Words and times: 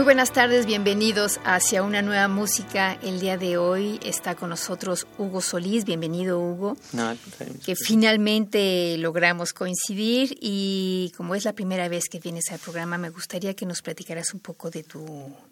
Muy 0.00 0.06
buenas 0.06 0.32
tardes, 0.32 0.64
bienvenidos 0.64 1.40
hacia 1.44 1.82
una 1.82 2.00
nueva 2.00 2.26
música. 2.26 2.94
El 3.02 3.20
día 3.20 3.36
de 3.36 3.58
hoy 3.58 4.00
está 4.02 4.34
con 4.34 4.48
nosotros 4.48 5.06
Hugo 5.18 5.42
Solís. 5.42 5.84
Bienvenido, 5.84 6.40
Hugo. 6.40 6.78
No, 6.94 7.14
que 7.66 7.76
finalmente 7.76 8.96
logramos 8.96 9.52
coincidir 9.52 10.38
y 10.40 11.12
como 11.18 11.34
es 11.34 11.44
la 11.44 11.52
primera 11.52 11.86
vez 11.90 12.08
que 12.08 12.18
vienes 12.18 12.50
al 12.50 12.60
programa, 12.60 12.96
me 12.96 13.10
gustaría 13.10 13.52
que 13.52 13.66
nos 13.66 13.82
platicaras 13.82 14.32
un 14.32 14.40
poco 14.40 14.70
de 14.70 14.84
tu, 14.84 15.04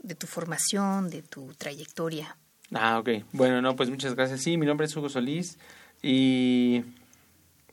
de 0.03 0.15
tu 0.15 0.27
formación, 0.27 1.11
de 1.11 1.21
tu 1.21 1.53
trayectoria. 1.53 2.35
Ah, 2.73 3.01
ok. 3.01 3.25
Bueno, 3.33 3.61
no, 3.61 3.77
pues 3.77 3.91
muchas 3.91 4.15
gracias. 4.15 4.41
Sí, 4.41 4.57
mi 4.57 4.65
nombre 4.65 4.87
es 4.87 4.97
Hugo 4.97 5.11
Solís 5.11 5.59
y, 6.01 6.85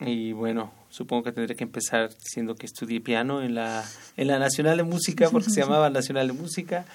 y 0.01 0.33
bueno, 0.33 0.73
supongo 0.95 1.23
que 1.23 1.33
tendré 1.33 1.55
que 1.57 1.65
empezar 1.65 2.09
diciendo 2.09 2.55
que 2.55 2.65
estudié 2.65 3.01
piano 3.01 3.41
en 3.41 3.53
la, 3.53 3.83
en 4.15 4.27
la 4.27 4.39
Nacional 4.39 4.77
de 4.77 4.83
Música, 4.83 5.29
porque 5.29 5.49
se 5.49 5.59
llamaba 5.59 5.89
Nacional 5.89 6.27
de 6.27 6.33
Música, 6.33 6.85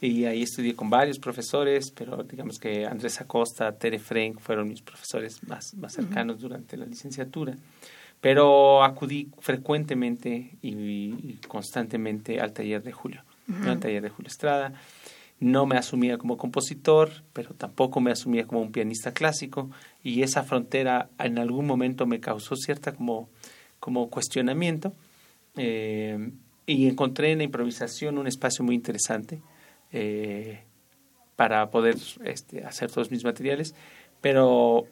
y 0.00 0.24
ahí 0.24 0.42
estudié 0.42 0.74
con 0.74 0.88
varios 0.88 1.18
profesores, 1.18 1.90
pero 1.90 2.22
digamos 2.22 2.58
que 2.58 2.86
Andrés 2.86 3.20
Acosta, 3.20 3.70
Tere 3.72 3.98
Frank 3.98 4.40
fueron 4.40 4.68
mis 4.68 4.80
profesores 4.80 5.42
más, 5.46 5.74
más 5.74 5.92
cercanos 5.92 6.40
durante 6.40 6.78
la 6.78 6.86
licenciatura. 6.86 7.54
Pero 8.22 8.82
acudí 8.82 9.28
frecuentemente 9.40 10.52
y, 10.62 11.34
constantemente 11.46 12.40
al 12.40 12.52
taller 12.52 12.82
de 12.82 12.92
Julio, 12.92 13.22
al 13.66 13.78
taller 13.78 14.02
de 14.02 14.08
Julio 14.08 14.28
Estrada. 14.28 14.72
No 15.42 15.66
me 15.66 15.76
asumía 15.76 16.18
como 16.18 16.36
compositor, 16.36 17.10
pero 17.32 17.52
tampoco 17.52 18.00
me 18.00 18.12
asumía 18.12 18.46
como 18.46 18.60
un 18.60 18.70
pianista 18.70 19.12
clásico 19.12 19.70
y 20.00 20.22
esa 20.22 20.44
frontera 20.44 21.10
en 21.18 21.36
algún 21.36 21.66
momento 21.66 22.06
me 22.06 22.20
causó 22.20 22.54
cierta 22.54 22.92
como, 22.92 23.28
como 23.80 24.08
cuestionamiento. 24.08 24.94
Eh, 25.56 26.30
y 26.64 26.86
encontré 26.86 27.32
en 27.32 27.38
la 27.38 27.44
improvisación 27.44 28.18
un 28.18 28.28
espacio 28.28 28.64
muy 28.64 28.76
interesante 28.76 29.42
eh, 29.90 30.60
para 31.34 31.68
poder 31.72 31.96
este, 32.24 32.64
hacer 32.64 32.92
todos 32.92 33.10
mis 33.10 33.24
materiales, 33.24 33.74
pero 34.20 34.86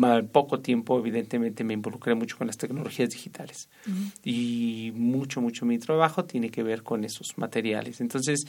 al 0.00 0.24
poco 0.24 0.60
tiempo 0.60 0.98
evidentemente 0.98 1.64
me 1.64 1.74
involucré 1.74 2.14
mucho 2.14 2.38
con 2.38 2.46
las 2.46 2.56
tecnologías 2.56 3.10
digitales. 3.10 3.68
Y 4.24 4.90
mucho, 4.94 5.42
mucho 5.42 5.66
mi 5.66 5.78
trabajo 5.78 6.24
tiene 6.24 6.48
que 6.48 6.62
ver 6.62 6.82
con 6.82 7.04
esos 7.04 7.36
materiales. 7.36 8.00
Entonces 8.00 8.46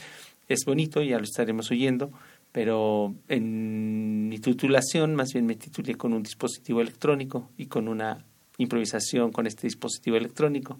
es 0.48 0.64
bonito, 0.64 1.02
ya 1.02 1.18
lo 1.18 1.24
estaremos 1.24 1.70
oyendo, 1.70 2.12
pero 2.52 3.14
en 3.28 4.28
mi 4.28 4.38
titulación 4.38 5.14
más 5.14 5.32
bien 5.32 5.46
me 5.46 5.56
titulé 5.56 5.96
con 5.96 6.12
un 6.12 6.22
dispositivo 6.22 6.80
electrónico 6.80 7.50
y 7.56 7.66
con 7.66 7.88
una 7.88 8.24
improvisación 8.58 9.32
con 9.32 9.46
este 9.46 9.66
dispositivo 9.66 10.16
electrónico. 10.16 10.78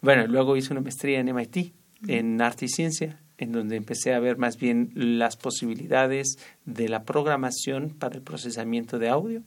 Bueno, 0.00 0.26
luego 0.26 0.56
hice 0.56 0.72
una 0.72 0.80
maestría 0.80 1.20
en 1.20 1.34
MIT 1.34 1.72
en 2.08 2.40
arte 2.40 2.64
y 2.64 2.68
ciencia, 2.68 3.20
en 3.38 3.52
donde 3.52 3.76
empecé 3.76 4.14
a 4.14 4.20
ver 4.20 4.36
más 4.38 4.56
bien 4.56 4.90
las 4.94 5.36
posibilidades 5.36 6.38
de 6.64 6.88
la 6.88 7.04
programación 7.04 7.90
para 7.90 8.16
el 8.16 8.22
procesamiento 8.22 8.98
de 8.98 9.08
audio, 9.08 9.42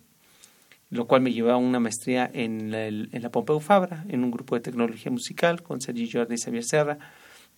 lo 0.89 1.07
cual 1.07 1.21
me 1.21 1.33
llevó 1.33 1.51
a 1.51 1.57
una 1.57 1.79
maestría 1.79 2.29
en 2.31 2.71
la, 2.71 2.87
en 2.87 3.21
la 3.21 3.31
Pompeu 3.31 3.59
Fabra, 3.59 4.05
en 4.09 4.23
un 4.23 4.31
grupo 4.31 4.55
de 4.55 4.61
tecnología 4.61 5.11
musical 5.11 5.63
con 5.63 5.81
Sergio 5.81 6.07
Jordi 6.11 6.35
y 6.35 6.37
Xavier 6.37 6.63
Serra, 6.63 6.99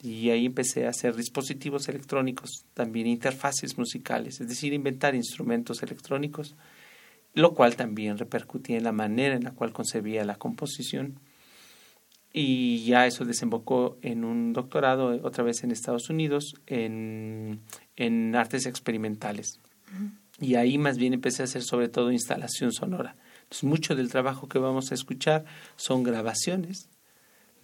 y 0.06 0.30
ahí 0.30 0.46
empecé 0.46 0.86
a 0.86 0.90
hacer 0.90 1.16
dispositivos 1.16 1.90
electrónicos, 1.90 2.66
también 2.74 3.08
interfaces 3.08 3.78
musicales, 3.78 4.40
es 4.40 4.48
decir, 4.48 4.72
inventar 4.72 5.16
instrumentos 5.16 5.82
electrónicos, 5.82 6.56
lo 7.34 7.54
cual 7.54 7.76
también 7.76 8.18
repercutía 8.18 8.78
en 8.78 8.84
la 8.84 8.92
manera 8.92 9.36
en 9.36 9.44
la 9.44 9.52
cual 9.52 9.74
concebía 9.74 10.24
la 10.24 10.36
composición. 10.36 11.20
Y 12.32 12.86
ya 12.86 13.08
eso 13.08 13.26
desembocó 13.26 13.98
en 14.02 14.26
un 14.26 14.54
doctorado, 14.54 15.08
otra 15.24 15.44
vez 15.44 15.64
en 15.64 15.72
Estados 15.72 16.10
Unidos, 16.10 16.54
en, 16.68 17.62
en 17.96 18.36
artes 18.36 18.66
experimentales. 18.66 19.60
Y 20.40 20.56
ahí 20.56 20.78
más 20.78 20.98
bien 20.98 21.14
empecé 21.14 21.42
a 21.42 21.46
hacer 21.46 21.64
sobre 21.64 21.88
todo 21.88 22.12
instalación 22.12 22.74
sonora. 22.74 23.16
Entonces, 23.44 23.64
mucho 23.64 23.96
del 23.96 24.12
trabajo 24.12 24.48
que 24.48 24.60
vamos 24.60 24.92
a 24.92 24.96
escuchar 24.96 25.46
son 25.78 26.04
grabaciones 26.04 26.90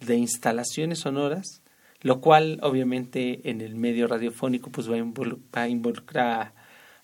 de 0.00 0.16
instalaciones 0.16 1.00
sonoras 1.00 1.61
lo 2.02 2.20
cual 2.20 2.58
obviamente 2.62 3.48
en 3.48 3.60
el 3.60 3.76
medio 3.76 4.06
radiofónico 4.06 4.70
pues 4.70 4.90
va 4.90 4.94
a, 4.94 5.68
involucrar, 5.68 6.52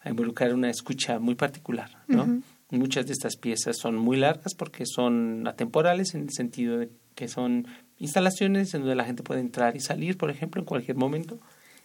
a 0.02 0.10
involucrar 0.10 0.54
una 0.54 0.70
escucha 0.70 1.18
muy 1.18 1.34
particular, 1.34 1.90
¿no? 2.08 2.42
Muchas 2.70 3.06
de 3.06 3.12
estas 3.14 3.36
piezas 3.36 3.78
son 3.78 3.96
muy 3.96 4.18
largas 4.18 4.54
porque 4.54 4.84
son 4.84 5.46
atemporales 5.46 6.14
en 6.14 6.22
el 6.22 6.30
sentido 6.30 6.78
de 6.78 6.90
que 7.14 7.26
son 7.26 7.66
instalaciones 7.98 8.74
en 8.74 8.82
donde 8.82 8.94
la 8.94 9.04
gente 9.04 9.22
puede 9.22 9.40
entrar 9.40 9.74
y 9.74 9.80
salir, 9.80 10.18
por 10.18 10.30
ejemplo, 10.30 10.60
en 10.60 10.66
cualquier 10.66 10.96
momento, 10.96 11.38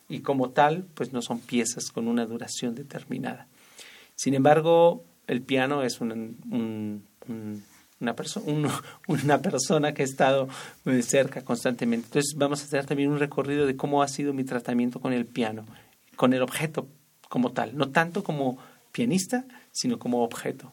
y 0.09 0.19
como 0.19 0.49
tal, 0.49 0.85
pues 0.93 1.13
no 1.13 1.21
son 1.21 1.39
piezas 1.39 1.89
con 1.89 2.09
una 2.09 2.25
duración 2.25 2.75
determinada. 2.75 3.47
Sin 4.15 4.33
embargo, 4.33 5.05
el 5.27 5.41
piano 5.41 5.83
es 5.83 6.01
un 6.01 7.03
una, 8.03 8.15
persona 8.15 8.45
una 9.07 9.41
persona 9.41 9.93
que 9.93 10.03
ha 10.03 10.05
estado 10.05 10.47
muy 10.85 11.01
cerca 11.01 11.43
constantemente. 11.43 12.07
Entonces 12.07 12.33
vamos 12.37 12.61
a 12.61 12.65
hacer 12.65 12.85
también 12.85 13.09
un 13.09 13.19
recorrido 13.19 13.65
de 13.65 13.75
cómo 13.75 14.03
ha 14.03 14.07
sido 14.07 14.33
mi 14.33 14.43
tratamiento 14.43 14.99
con 14.99 15.13
el 15.13 15.25
piano, 15.25 15.65
con 16.15 16.33
el 16.33 16.41
objeto 16.41 16.87
como 17.29 17.51
tal, 17.51 17.75
no 17.75 17.89
tanto 17.89 18.23
como 18.23 18.59
pianista, 18.91 19.45
sino 19.71 19.97
como 19.97 20.23
objeto 20.23 20.71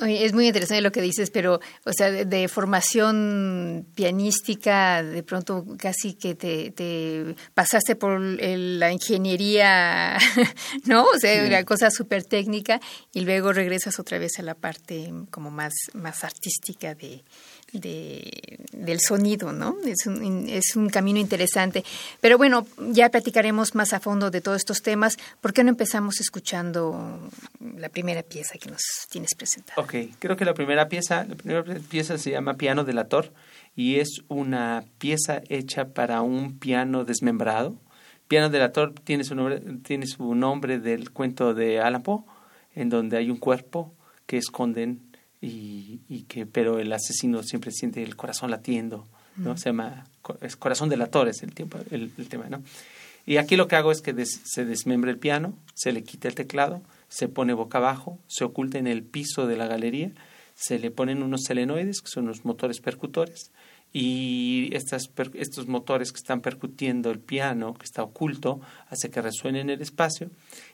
es 0.00 0.32
muy 0.32 0.46
interesante 0.46 0.80
lo 0.82 0.92
que 0.92 1.00
dices, 1.00 1.30
pero, 1.30 1.60
o 1.84 1.92
sea, 1.92 2.10
de, 2.10 2.48
formación 2.48 3.86
pianística, 3.94 5.02
de 5.02 5.22
pronto 5.22 5.64
casi 5.78 6.14
que 6.14 6.34
te, 6.34 7.34
pasaste 7.54 7.96
por 7.96 8.20
la 8.20 8.92
ingeniería, 8.92 10.18
¿no? 10.84 11.04
O 11.04 11.18
sea, 11.18 11.44
una 11.44 11.64
cosa 11.64 11.90
súper 11.90 12.24
técnica 12.24 12.80
y 13.12 13.20
luego 13.20 13.52
regresas 13.52 13.98
otra 13.98 14.18
vez 14.18 14.38
a 14.38 14.42
la 14.42 14.54
parte 14.54 15.12
como 15.30 15.50
más, 15.50 15.72
más 15.94 16.24
artística 16.24 16.94
de, 16.94 17.24
de, 17.72 18.58
del 18.72 19.00
sonido, 19.00 19.52
¿no? 19.52 19.76
Es 19.84 20.06
un, 20.06 20.48
es 20.48 20.76
un 20.76 20.88
camino 20.88 21.18
interesante. 21.18 21.84
Pero 22.20 22.38
bueno, 22.38 22.66
ya 22.90 23.08
platicaremos 23.10 23.74
más 23.74 23.92
a 23.92 24.00
fondo 24.00 24.30
de 24.30 24.40
todos 24.40 24.58
estos 24.58 24.82
temas. 24.82 25.16
¿Por 25.40 25.52
qué 25.52 25.64
no 25.64 25.70
empezamos 25.70 26.20
escuchando 26.20 27.30
la 27.76 27.88
primera 27.88 28.22
pieza 28.22 28.58
que 28.58 28.70
nos 28.70 28.82
tienes 29.10 29.34
presentada? 29.34 29.80
Ok, 29.80 29.94
creo 30.18 30.36
que 30.36 30.44
la 30.44 30.54
primera 30.54 30.88
pieza, 30.88 31.24
la 31.24 31.34
primera 31.34 31.64
pieza 31.88 32.18
se 32.18 32.30
llama 32.30 32.54
Piano 32.54 32.84
Delator 32.84 33.32
y 33.74 33.96
es 33.96 34.22
una 34.28 34.84
pieza 34.98 35.42
hecha 35.48 35.88
para 35.88 36.22
un 36.22 36.58
piano 36.58 37.04
desmembrado. 37.04 37.76
Piano 38.28 38.50
Delator 38.50 38.94
tiene 39.04 39.22
su 39.24 39.34
nombre, 39.34 39.60
tiene 39.84 40.06
su 40.06 40.34
nombre 40.34 40.78
del 40.80 41.10
cuento 41.10 41.54
de 41.54 41.80
Alan 41.80 42.02
Poe, 42.02 42.24
en 42.74 42.88
donde 42.88 43.16
hay 43.16 43.30
un 43.30 43.36
cuerpo 43.36 43.94
que 44.26 44.36
esconden 44.36 45.00
y, 45.40 46.00
y, 46.08 46.22
que 46.22 46.46
pero 46.46 46.78
el 46.78 46.92
asesino 46.92 47.42
siempre 47.42 47.70
siente 47.70 48.02
el 48.02 48.16
corazón 48.16 48.50
latiendo 48.50 49.06
no 49.36 49.56
se 49.56 49.68
llama 49.68 50.06
es 50.40 50.56
corazón 50.56 50.88
delator 50.88 51.28
es 51.28 51.42
el 51.42 51.52
tiempo 51.52 51.78
el, 51.90 52.10
tema 52.28 52.48
no 52.48 52.62
y 53.26 53.36
aquí 53.36 53.56
lo 53.56 53.68
que 53.68 53.76
hago 53.76 53.92
es 53.92 54.00
que 54.00 54.14
se 54.24 54.64
desmembre 54.64 55.10
el 55.10 55.18
piano 55.18 55.54
se 55.74 55.92
le 55.92 56.02
quita 56.04 56.28
el 56.28 56.34
teclado 56.34 56.82
se 57.08 57.28
pone 57.28 57.52
boca 57.52 57.78
abajo 57.78 58.18
se 58.28 58.44
oculta 58.44 58.78
en 58.78 58.86
el 58.86 59.02
piso 59.02 59.46
de 59.46 59.56
la 59.56 59.66
galería 59.66 60.12
se 60.54 60.78
le 60.78 60.90
ponen 60.90 61.22
unos 61.22 61.42
selenoides 61.44 62.00
que 62.00 62.08
son 62.08 62.26
los 62.26 62.44
motores 62.44 62.80
percutores 62.80 63.50
y 63.98 64.68
estas, 64.72 65.10
estos 65.34 65.68
motores 65.68 66.12
que 66.12 66.18
están 66.18 66.42
percutiendo 66.42 67.10
el 67.10 67.18
piano 67.18 67.72
que 67.72 67.84
está 67.84 68.02
oculto 68.02 68.60
hace 68.88 69.10
que 69.10 69.22
resuene 69.22 69.60
en 69.60 69.70
el 69.70 69.80
espacio. 69.80 70.30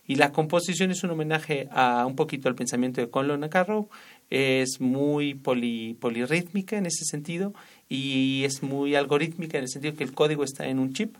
Y 0.08 0.17
la 0.17 0.32
composición 0.32 0.91
es 0.91 1.05
un 1.05 1.11
homenaje 1.11 1.69
a 1.70 2.05
un 2.05 2.17
poquito 2.17 2.49
al 2.49 2.56
pensamiento 2.56 3.00
de 3.00 3.11
Conlon 3.11 3.49
Carrow 3.49 3.88
es 4.32 4.81
muy 4.81 5.34
poli, 5.34 5.94
polirrítmica 6.00 6.79
en 6.79 6.87
ese 6.87 7.05
sentido 7.05 7.52
y 7.90 8.44
es 8.44 8.62
muy 8.62 8.94
algorítmica 8.94 9.58
en 9.58 9.64
el 9.64 9.69
sentido 9.69 9.94
que 9.94 10.05
el 10.05 10.14
código 10.14 10.43
está 10.43 10.67
en 10.69 10.79
un 10.79 10.94
chip 10.94 11.14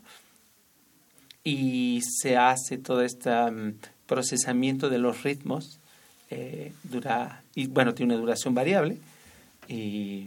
y 1.43 2.01
se 2.01 2.37
hace 2.37 2.79
todo 2.79 3.03
este 3.03 3.29
procesamiento 4.07 4.89
de 4.89 4.97
los 4.97 5.21
ritmos 5.21 5.79
eh, 6.31 6.73
dura, 6.83 7.43
y 7.53 7.67
bueno, 7.67 7.93
tiene 7.93 8.15
una 8.15 8.21
duración 8.21 8.55
variable 8.55 8.97
y, 9.67 10.25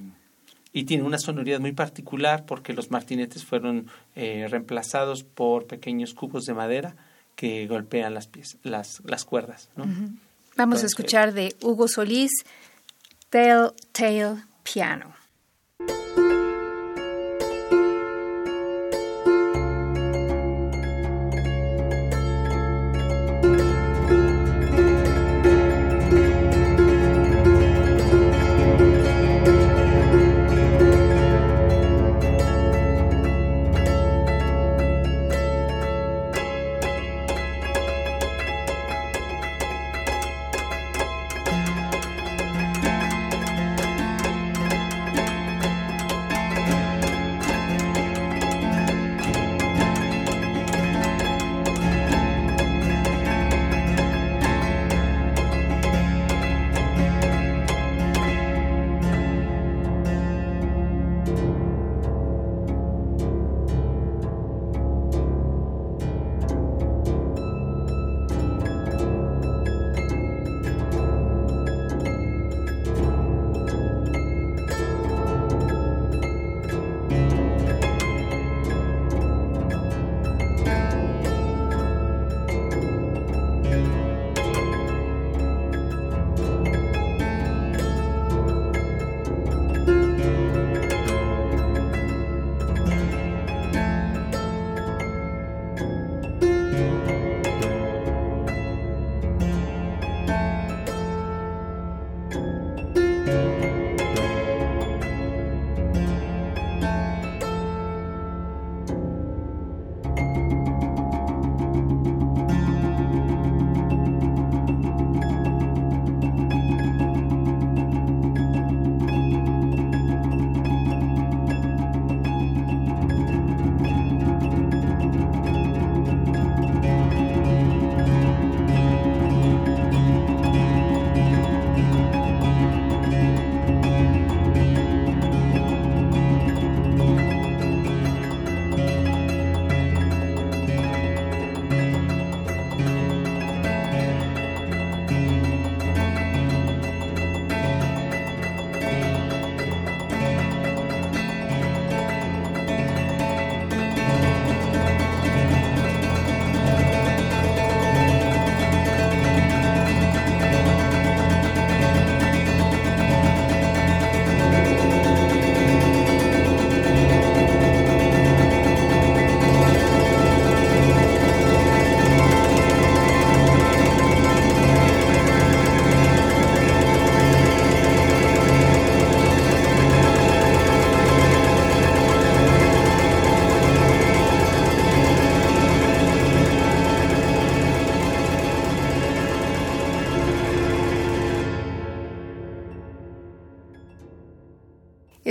y, 0.72 0.84
tiene 0.84 1.02
una 1.02 1.18
sonoridad 1.18 1.58
muy 1.58 1.72
particular 1.72 2.46
porque 2.46 2.72
los 2.72 2.92
martinetes 2.92 3.44
fueron 3.44 3.88
eh, 4.14 4.46
reemplazados 4.48 5.24
por 5.24 5.66
pequeños 5.66 6.14
cubos 6.14 6.44
de 6.44 6.54
madera 6.54 6.94
que 7.34 7.66
golpean 7.66 8.14
las, 8.14 8.30
las, 8.62 9.02
las 9.04 9.24
cuerdas. 9.24 9.70
¿no? 9.74 9.86
Vamos 10.56 10.84
a 10.84 10.86
escuchar 10.86 11.34
de 11.34 11.56
Hugo 11.60 11.88
Solís, 11.88 12.30
Telltale 13.28 14.44
Piano. 14.62 15.25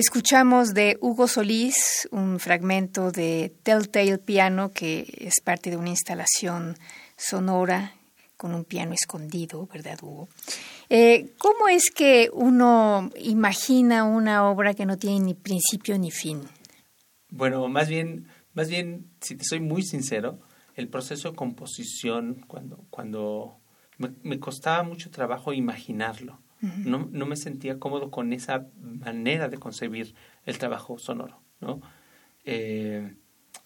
Escuchamos 0.07 0.75
de 0.75 0.99
Hugo 1.01 1.27
Solís 1.27 2.07
un 2.11 2.39
fragmento 2.39 3.11
de 3.11 3.51
Telltale 3.63 4.19
Piano, 4.19 4.71
que 4.71 5.11
es 5.17 5.41
parte 5.43 5.71
de 5.71 5.77
una 5.77 5.89
instalación 5.89 6.77
sonora 7.17 7.95
con 8.37 8.53
un 8.53 8.65
piano 8.65 8.93
escondido, 8.93 9.65
¿verdad, 9.65 9.97
Hugo? 10.03 10.29
Eh, 10.89 11.33
¿Cómo 11.39 11.69
es 11.69 11.89
que 11.89 12.29
uno 12.31 13.09
imagina 13.19 14.03
una 14.03 14.47
obra 14.47 14.75
que 14.75 14.85
no 14.85 14.95
tiene 14.95 15.21
ni 15.21 15.33
principio 15.33 15.97
ni 15.97 16.11
fin? 16.11 16.43
Bueno, 17.31 17.67
más 17.67 17.89
bien, 17.89 18.27
más 18.53 18.69
bien, 18.69 19.09
si 19.21 19.35
te 19.35 19.43
soy 19.43 19.59
muy 19.59 19.81
sincero, 19.81 20.37
el 20.75 20.87
proceso 20.87 21.31
de 21.31 21.35
composición, 21.35 22.45
cuando, 22.47 22.85
cuando 22.91 23.57
me 23.97 24.39
costaba 24.39 24.83
mucho 24.83 25.09
trabajo 25.09 25.51
imaginarlo 25.51 26.44
no, 26.61 27.09
no 27.11 27.25
me 27.25 27.35
sentía 27.35 27.79
cómodo 27.79 28.09
con 28.11 28.33
esa 28.33 28.67
manera 28.81 29.49
de 29.49 29.57
concebir 29.57 30.15
el 30.45 30.57
trabajo 30.57 30.97
sonoro, 30.97 31.39
¿no? 31.59 31.81
Eh, 32.45 33.13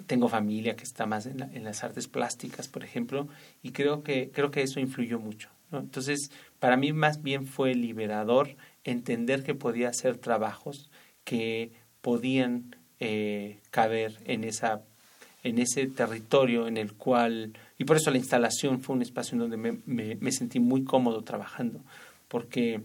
tengo 0.07 0.29
familia 0.29 0.75
que 0.75 0.83
está 0.83 1.05
más 1.05 1.25
en, 1.25 1.41
en, 1.41 1.63
las 1.63 1.83
artes 1.83 2.07
plásticas, 2.07 2.67
por 2.67 2.83
ejemplo, 2.83 3.27
y 3.61 3.71
creo 3.71 4.03
que, 4.03 4.31
creo 4.33 4.51
que 4.51 4.61
eso 4.61 4.79
influyó 4.79 5.19
mucho. 5.19 5.49
¿no? 5.71 5.79
Entonces, 5.79 6.31
para 6.59 6.77
mí 6.77 6.93
más 6.93 7.21
bien 7.21 7.45
fue 7.45 7.75
liberador 7.75 8.55
entender 8.83 9.43
que 9.43 9.55
podía 9.55 9.89
hacer 9.89 10.17
trabajos 10.17 10.89
que 11.23 11.71
podían 12.01 12.75
eh, 12.99 13.59
caber 13.71 14.17
en, 14.25 14.43
esa, 14.43 14.81
en 15.43 15.59
ese 15.59 15.87
territorio 15.87 16.67
en 16.67 16.77
el 16.77 16.93
cual, 16.93 17.53
y 17.77 17.83
por 17.83 17.97
eso 17.97 18.11
la 18.11 18.17
instalación 18.17 18.81
fue 18.81 18.95
un 18.95 19.01
espacio 19.01 19.35
en 19.35 19.39
donde 19.39 19.57
me, 19.57 19.79
me, 19.85 20.15
me 20.15 20.31
sentí 20.31 20.59
muy 20.59 20.83
cómodo 20.83 21.23
trabajando, 21.23 21.81
porque 22.29 22.81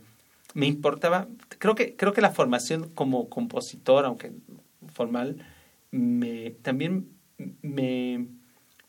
me 0.55 0.67
importaba, 0.67 1.29
creo 1.59 1.77
que, 1.77 1.95
creo 1.95 2.13
que 2.13 2.21
la 2.21 2.33
formación 2.33 2.91
como 2.91 3.29
compositor, 3.29 4.05
aunque 4.05 4.33
formal, 4.93 5.47
me, 5.93 6.51
también 6.63 7.09
me, 7.63 8.27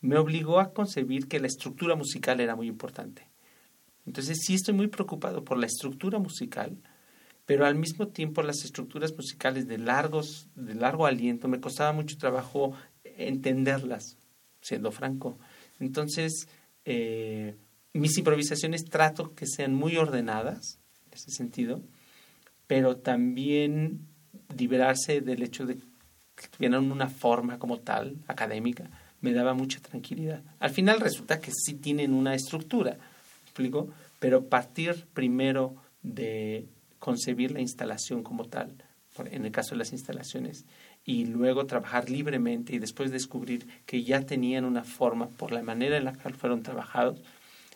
me 0.02 0.18
obligó 0.18 0.60
a 0.60 0.74
concebir 0.74 1.28
que 1.28 1.40
la 1.40 1.48
estructura 1.48 1.96
musical 1.96 2.40
era 2.40 2.56
muy 2.56 2.68
importante. 2.68 3.28
Entonces 4.08 4.40
sí 4.44 4.56
estoy 4.56 4.74
muy 4.74 4.88
preocupado 4.88 5.44
por 5.44 5.58
la 5.58 5.66
estructura 5.66 6.20
musical, 6.20 6.78
pero 7.46 7.66
al 7.66 7.76
mismo 7.76 8.08
tiempo 8.08 8.42
las 8.42 8.64
estructuras 8.64 9.14
musicales 9.16 9.68
de 9.68 9.78
largos, 9.78 10.48
de 10.56 10.76
largo 10.76 11.06
aliento, 11.06 11.48
me 11.48 11.60
costaba 11.60 11.92
mucho 11.92 12.18
trabajo 12.18 12.74
entenderlas, 13.04 14.18
siendo 14.62 14.92
franco. 14.92 15.38
Entonces, 15.80 16.48
eh, 16.86 17.56
mis 18.00 18.18
improvisaciones 18.18 18.86
trato 18.86 19.34
que 19.36 19.46
sean 19.48 19.74
muy 19.74 19.98
ordenadas, 19.98 20.80
en 21.08 21.14
ese 21.14 21.32
sentido, 21.32 21.82
pero 22.68 22.98
también 22.98 24.02
liberarse 24.58 25.22
del 25.22 25.44
hecho 25.44 25.66
de 25.66 25.78
que 26.36 26.48
tuvieran 26.50 26.92
una 26.92 27.08
forma 27.08 27.60
como 27.60 27.80
tal, 27.80 28.18
académica, 28.28 28.90
me 29.22 29.34
daba 29.34 29.54
mucha 29.54 29.80
tranquilidad. 29.80 30.44
Al 30.60 30.72
final 30.72 31.00
resulta 31.00 31.40
que 31.40 31.52
sí 31.52 31.76
tienen 31.76 32.14
una 32.14 32.36
estructura, 32.36 32.98
explico? 33.44 33.90
Pero 34.20 34.46
partir 34.46 35.06
primero 35.14 35.76
de 36.02 36.68
concebir 37.00 37.52
la 37.52 37.62
instalación 37.62 38.24
como 38.24 38.46
tal, 38.46 38.76
en 39.32 39.46
el 39.46 39.52
caso 39.52 39.72
de 39.72 39.78
las 39.78 39.94
instalaciones, 39.94 40.66
y 41.06 41.26
luego 41.26 41.66
trabajar 41.66 42.10
libremente 42.10 42.76
y 42.76 42.80
después 42.80 43.12
descubrir 43.12 43.68
que 43.86 44.04
ya 44.04 44.22
tenían 44.22 44.66
una 44.66 44.84
forma 44.84 45.30
por 45.30 45.52
la 45.52 45.64
manera 45.64 45.98
en 45.98 46.06
la 46.06 46.14
que 46.14 46.30
fueron 46.34 46.64
trabajados, 46.64 47.22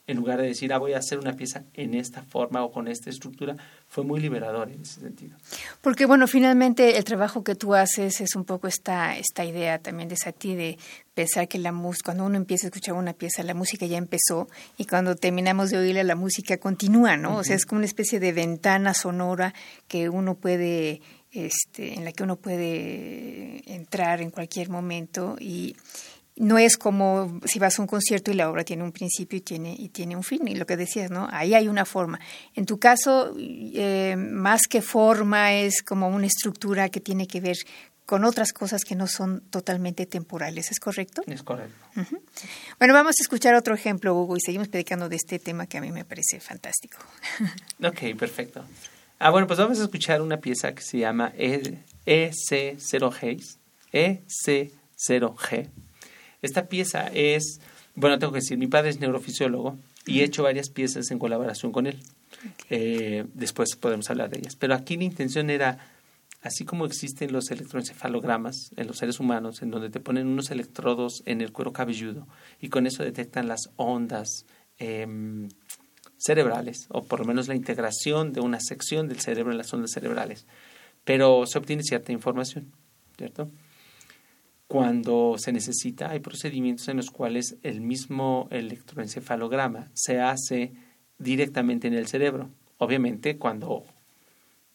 en 0.10 0.18
lugar 0.18 0.42
de 0.42 0.48
decir, 0.48 0.74
ah, 0.74 0.80
voy 0.80 0.94
a 0.94 0.98
hacer 0.98 1.20
una 1.20 1.34
pieza 1.34 1.64
en 1.76 1.94
esta 1.94 2.24
forma 2.24 2.64
o 2.64 2.72
con 2.72 2.88
esta 2.88 3.12
estructura, 3.12 3.56
fue 3.88 4.04
muy 4.04 4.20
liberador 4.20 4.72
en 4.72 4.82
ese 4.82 5.02
sentido. 5.02 5.38
Porque, 5.82 6.08
bueno, 6.08 6.28
finalmente 6.28 6.98
el 6.98 7.04
trabajo 7.04 7.44
que 7.44 7.54
tú 7.54 7.76
haces 7.76 8.20
es 8.20 8.36
un 8.36 8.44
poco 8.44 8.68
esta, 8.68 9.16
esta 9.18 9.46
idea 9.46 9.78
también 9.78 10.10
de 10.10 10.18
Sati 10.18 10.56
de 10.56 10.80
pensar 11.14 11.48
que 11.48 11.60
la 11.60 11.72
música, 11.72 12.06
cuando 12.06 12.26
uno 12.26 12.38
empieza 12.38 12.66
a 12.66 12.70
escuchar 12.70 12.96
una 12.96 13.14
pieza, 13.14 13.44
la 13.44 13.54
música 13.54 13.86
ya 13.86 13.98
empezó 13.98 14.48
y 14.78 14.86
cuando 14.86 15.16
terminamos 15.16 15.70
de 15.70 15.78
oírla, 15.78 16.04
la 16.04 16.16
música 16.16 16.58
continúa, 16.58 17.16
¿no? 17.16 17.38
O 17.38 17.44
sea, 17.44 17.56
es 17.56 17.68
como 17.68 17.78
una 17.78 17.86
especie 17.86 18.20
de 18.20 18.32
ventana 18.32 18.96
sonora 18.96 19.54
que 19.88 20.10
uno 20.10 20.34
puede 20.34 21.02
este, 21.32 21.94
en 21.94 22.04
la 22.04 22.12
que 22.14 22.24
uno 22.24 22.38
puede 22.38 23.62
entrar 23.72 24.22
en 24.22 24.32
cualquier 24.32 24.70
momento 24.70 25.36
y 25.40 25.76
no 26.40 26.58
es 26.58 26.78
como 26.78 27.40
si 27.46 27.60
vas 27.60 27.78
a 27.78 27.82
un 27.82 27.88
concierto 27.88 28.32
y 28.32 28.34
la 28.34 28.50
obra 28.50 28.64
tiene 28.64 28.84
un 28.84 28.94
principio 28.94 29.38
y 29.38 29.42
tiene, 29.42 29.76
y 29.78 29.90
tiene 29.90 30.16
un 30.16 30.24
fin, 30.24 30.48
y 30.48 30.56
lo 30.56 30.66
que 30.66 30.78
decías, 30.78 31.12
¿no? 31.12 31.28
Ahí 31.32 31.54
hay 31.54 31.68
una 31.68 31.86
forma. 31.86 32.20
En 32.56 32.66
tu 32.66 32.80
caso, 32.80 33.36
eh, 33.38 34.16
más 34.18 34.62
que 34.70 34.82
forma, 34.82 35.54
es 35.54 35.84
como 35.84 36.08
una 36.08 36.28
estructura 36.28 36.88
que 36.88 37.02
tiene 37.02 37.28
que 37.28 37.42
ver 37.42 37.58
con 38.06 38.24
otras 38.24 38.54
cosas 38.54 38.86
que 38.86 38.96
no 38.96 39.06
son 39.06 39.42
totalmente 39.50 40.06
temporales, 40.06 40.72
¿es 40.72 40.80
correcto? 40.80 41.24
Es 41.28 41.44
correcto. 41.44 41.76
Bueno, 42.80 42.94
vamos 42.94 43.18
a 43.20 43.22
escuchar 43.22 43.54
otro 43.54 43.76
ejemplo, 43.76 44.16
Hugo, 44.16 44.38
y 44.38 44.40
seguimos 44.40 44.70
predicando 44.70 45.10
de 45.10 45.18
este 45.18 45.40
tema 45.40 45.68
que 45.68 45.78
a 45.78 45.82
mí 45.82 45.92
me 45.92 46.06
parece 46.06 46.40
fantástico. 46.40 47.00
ok, 47.84 48.18
perfecto. 48.18 48.64
Ah, 49.20 49.30
bueno, 49.30 49.46
pues 49.46 49.60
vamos 49.60 49.82
a 49.82 49.84
escuchar 49.84 50.22
una 50.22 50.38
pieza 50.38 50.74
que 50.74 50.82
se 50.82 51.00
llama 51.00 51.34
EC0G. 51.38 53.58
EC0G. 53.92 55.70
Esta 56.42 56.68
pieza 56.68 57.08
es, 57.14 57.60
bueno, 57.96 58.20
tengo 58.20 58.32
que 58.32 58.40
decir, 58.40 58.58
mi 58.58 58.68
padre 58.68 58.90
es 58.90 59.00
neurofisiólogo 59.00 59.78
y 60.06 60.22
he 60.22 60.24
hecho 60.24 60.44
varias 60.44 60.70
piezas 60.70 61.12
en 61.12 61.20
colaboración 61.20 61.72
con 61.72 61.88
él. 61.88 62.00
Eh, 62.70 63.26
después 63.34 63.76
podemos 63.76 64.10
hablar 64.10 64.30
de 64.30 64.40
ellas. 64.40 64.56
Pero 64.56 64.74
aquí 64.74 64.98
la 64.98 65.04
intención 65.04 65.50
era, 65.50 65.78
así 66.42 66.66
como 66.66 66.86
existen 66.86 67.34
los 67.34 67.52
electroencefalogramas 67.52 68.72
en 68.78 68.88
los 68.88 68.98
seres 68.98 69.20
humanos, 69.20 69.62
en 69.62 69.72
donde 69.72 69.90
te 69.90 70.00
ponen 70.00 70.28
unos 70.28 70.52
electrodos 70.52 71.24
en 71.26 71.42
el 71.42 71.52
cuero 71.52 71.74
cabelludo 71.74 72.28
y 72.62 72.70
con 72.70 72.88
eso 72.88 73.04
detectan 73.04 73.48
las 73.48 73.70
ondas 73.76 74.46
em, 74.78 75.50
cerebrales, 76.18 76.86
o 76.90 77.04
por 77.04 77.20
lo 77.20 77.26
menos 77.26 77.48
la 77.48 77.56
integración 77.56 78.34
de 78.34 78.42
una 78.42 78.60
sección 78.60 79.08
del 79.08 79.20
cerebro 79.20 79.52
en 79.52 79.58
las 79.58 79.74
ondas 79.74 79.92
cerebrales. 79.92 80.46
Pero 81.04 81.46
se 81.46 81.58
obtiene 81.58 81.84
cierta 81.84 82.12
información, 82.12 82.72
¿cierto? 83.18 83.50
Cuando 84.70 85.34
se 85.40 85.52
necesita, 85.52 86.12
hay 86.12 86.20
procedimientos 86.20 86.88
en 86.90 86.98
los 86.98 87.10
cuales 87.10 87.56
el 87.64 87.82
mismo 87.82 88.48
electroencefalograma 88.52 89.88
se 89.96 90.22
hace 90.22 90.74
directamente 91.18 91.88
en 91.88 91.96
el 91.96 92.06
cerebro. 92.06 92.52
Obviamente, 92.78 93.38
cuando 93.38 93.84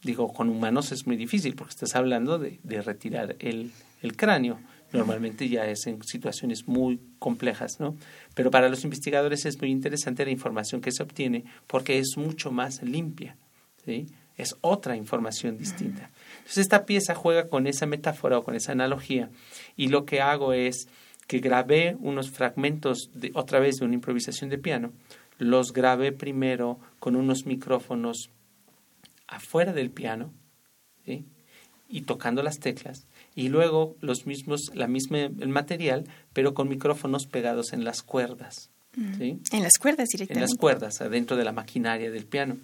digo 0.03 0.33
con 0.33 0.49
humanos 0.49 0.91
es 0.91 1.07
muy 1.07 1.15
difícil 1.17 1.55
porque 1.55 1.75
estás 1.75 1.95
hablando 1.95 2.41
de, 2.41 2.59
retirar 2.83 3.37
el, 3.39 3.71
cráneo 4.17 4.59
normalmente 4.93 5.49
ya 5.49 5.65
es 5.67 5.87
en 5.87 6.03
situaciones 6.03 6.67
muy 6.67 6.99
complejas, 7.21 7.79
¿no? 7.79 7.97
Pero 8.35 8.51
para 8.51 8.69
los 8.69 8.83
investigadores 8.83 9.47
es 9.47 9.61
muy 9.61 9.71
interesante 9.71 10.25
la 10.25 10.33
información 10.33 10.81
que 10.81 10.91
se 10.91 11.05
obtiene 11.05 11.45
porque 11.69 12.01
es 12.01 12.17
mucho 12.17 12.51
más 12.51 12.83
limpia. 12.83 13.37
Es 14.37 14.57
otra 14.61 14.97
información 14.97 15.57
distinta. 15.57 16.11
Entonces 16.45 16.59
esta 16.59 16.85
pieza 16.85 17.15
juega 17.15 17.49
con 17.49 17.67
esa 17.67 17.87
metáfora 17.87 18.39
o 18.39 18.45
con 18.45 18.55
esa 18.55 18.73
analogía 18.73 19.31
y 19.77 19.89
lo 19.89 20.05
que 20.05 20.21
hago 20.21 20.53
es 20.53 20.89
que 21.27 21.39
grabé 21.39 21.97
unos 22.01 22.31
fragmentos 22.31 23.11
de, 23.15 23.31
otra 23.35 23.61
vez 23.61 23.77
de 23.77 23.87
una 23.87 23.95
improvisación 23.95 24.51
de 24.51 24.59
piano, 24.59 24.93
los 25.39 25.73
grabé 25.73 26.13
primero 26.13 26.79
con 27.01 27.17
unos 27.17 27.47
micrófonos 27.47 28.29
afuera 29.27 29.73
del 29.73 29.91
piano 29.91 30.33
¿sí? 31.07 31.25
y 31.89 32.03
tocando 32.03 32.43
las 32.43 32.59
teclas 32.59 33.07
y 33.35 33.49
luego 33.49 33.97
los 34.03 34.27
mismos, 34.27 34.71
la 34.75 34.87
misma, 34.87 35.19
el 35.21 35.49
material, 35.49 36.05
pero 36.35 36.53
con 36.53 36.69
micrófonos 36.69 37.27
pegados 37.27 37.73
en 37.73 37.85
las 37.85 38.03
cuerdas. 38.03 38.71
Mm. 38.97 39.15
¿sí? 39.17 39.39
En 39.51 39.63
las 39.63 39.79
cuerdas 39.81 40.09
directamente. 40.11 40.45
En 40.45 40.51
las 40.51 40.55
cuerdas, 40.55 41.01
adentro 41.01 41.39
de 41.39 41.45
la 41.45 41.53
maquinaria 41.53 42.11
del 42.11 42.27
piano. 42.27 42.59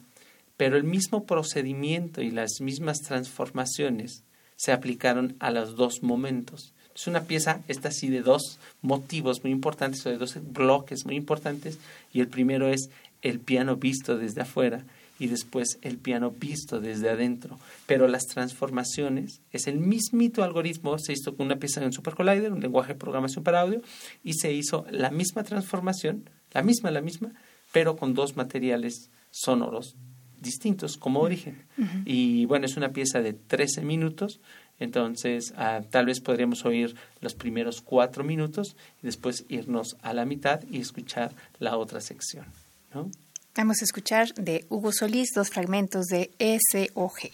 Pero 0.61 0.77
el 0.77 0.85
mismo 0.85 1.25
procedimiento 1.25 2.21
y 2.21 2.31
las 2.31 2.61
mismas 2.61 2.99
transformaciones 2.99 4.25
se 4.57 4.73
aplicaron 4.73 5.35
a 5.41 5.51
los 5.51 5.75
dos 5.75 6.03
momentos. 6.03 6.75
Es 6.95 7.07
una 7.07 7.23
pieza, 7.23 7.63
esta 7.67 7.91
sí, 7.91 8.11
de 8.11 8.21
dos 8.21 8.59
motivos 8.83 9.43
muy 9.43 9.53
importantes, 9.53 10.05
o 10.05 10.11
de 10.11 10.19
dos 10.19 10.37
bloques 10.53 11.07
muy 11.07 11.17
importantes, 11.17 11.79
y 12.13 12.21
el 12.21 12.29
primero 12.29 12.69
es 12.69 12.91
el 13.23 13.41
piano 13.41 13.77
visto 13.77 14.19
desde 14.19 14.43
afuera 14.43 14.85
y 15.19 15.29
después 15.29 15.79
el 15.81 15.97
piano 15.97 16.31
visto 16.31 16.79
desde 16.79 17.09
adentro. 17.09 17.59
Pero 17.87 18.07
las 18.07 18.27
transformaciones 18.27 19.41
es 19.53 19.67
el 19.67 19.79
mismito 19.79 20.45
algoritmo, 20.45 20.99
se 20.99 21.15
hizo 21.15 21.39
con 21.39 21.47
una 21.47 21.57
pieza 21.57 21.83
en 21.83 21.95
Super 21.95 22.15
Collider, 22.15 22.53
un 22.53 22.61
lenguaje 22.61 22.93
de 22.93 22.99
programación 22.99 23.45
para 23.45 23.63
audio, 23.63 23.81
y 24.23 24.35
se 24.35 24.53
hizo 24.53 24.85
la 24.91 25.11
misma 25.11 25.43
transformación, 25.43 26.29
la 26.53 26.63
misma, 26.63 26.91
la 26.91 27.01
misma, 27.01 27.33
pero 27.73 27.97
con 27.97 28.13
dos 28.13 28.37
materiales 28.37 29.09
sonoros 29.31 29.97
distintos 30.41 30.97
como 30.97 31.21
origen. 31.21 31.63
Y 32.05 32.45
bueno, 32.47 32.67
es 32.67 32.77
una 32.77 32.91
pieza 32.91 33.21
de 33.21 33.33
13 33.33 33.83
minutos, 33.83 34.41
entonces 34.79 35.53
ah, 35.57 35.83
tal 35.91 36.07
vez 36.07 36.21
podríamos 36.21 36.65
oír 36.65 36.95
los 37.21 37.35
primeros 37.35 37.81
cuatro 37.81 38.25
minutos 38.25 38.77
y 39.03 39.07
después 39.07 39.45
irnos 39.49 39.97
a 40.03 40.15
la 40.15 40.25
mitad 40.25 40.63
y 40.71 40.81
escuchar 40.81 41.35
la 41.59 41.77
otra 41.77 42.01
sección. 42.01 42.47
¿no? 42.95 43.11
Vamos 43.55 43.83
a 43.83 43.85
escuchar 43.85 44.33
de 44.35 44.65
Hugo 44.69 44.93
Solís 44.93 45.31
dos 45.35 45.51
fragmentos 45.51 46.07
de 46.07 46.31
SOG. 46.39 47.31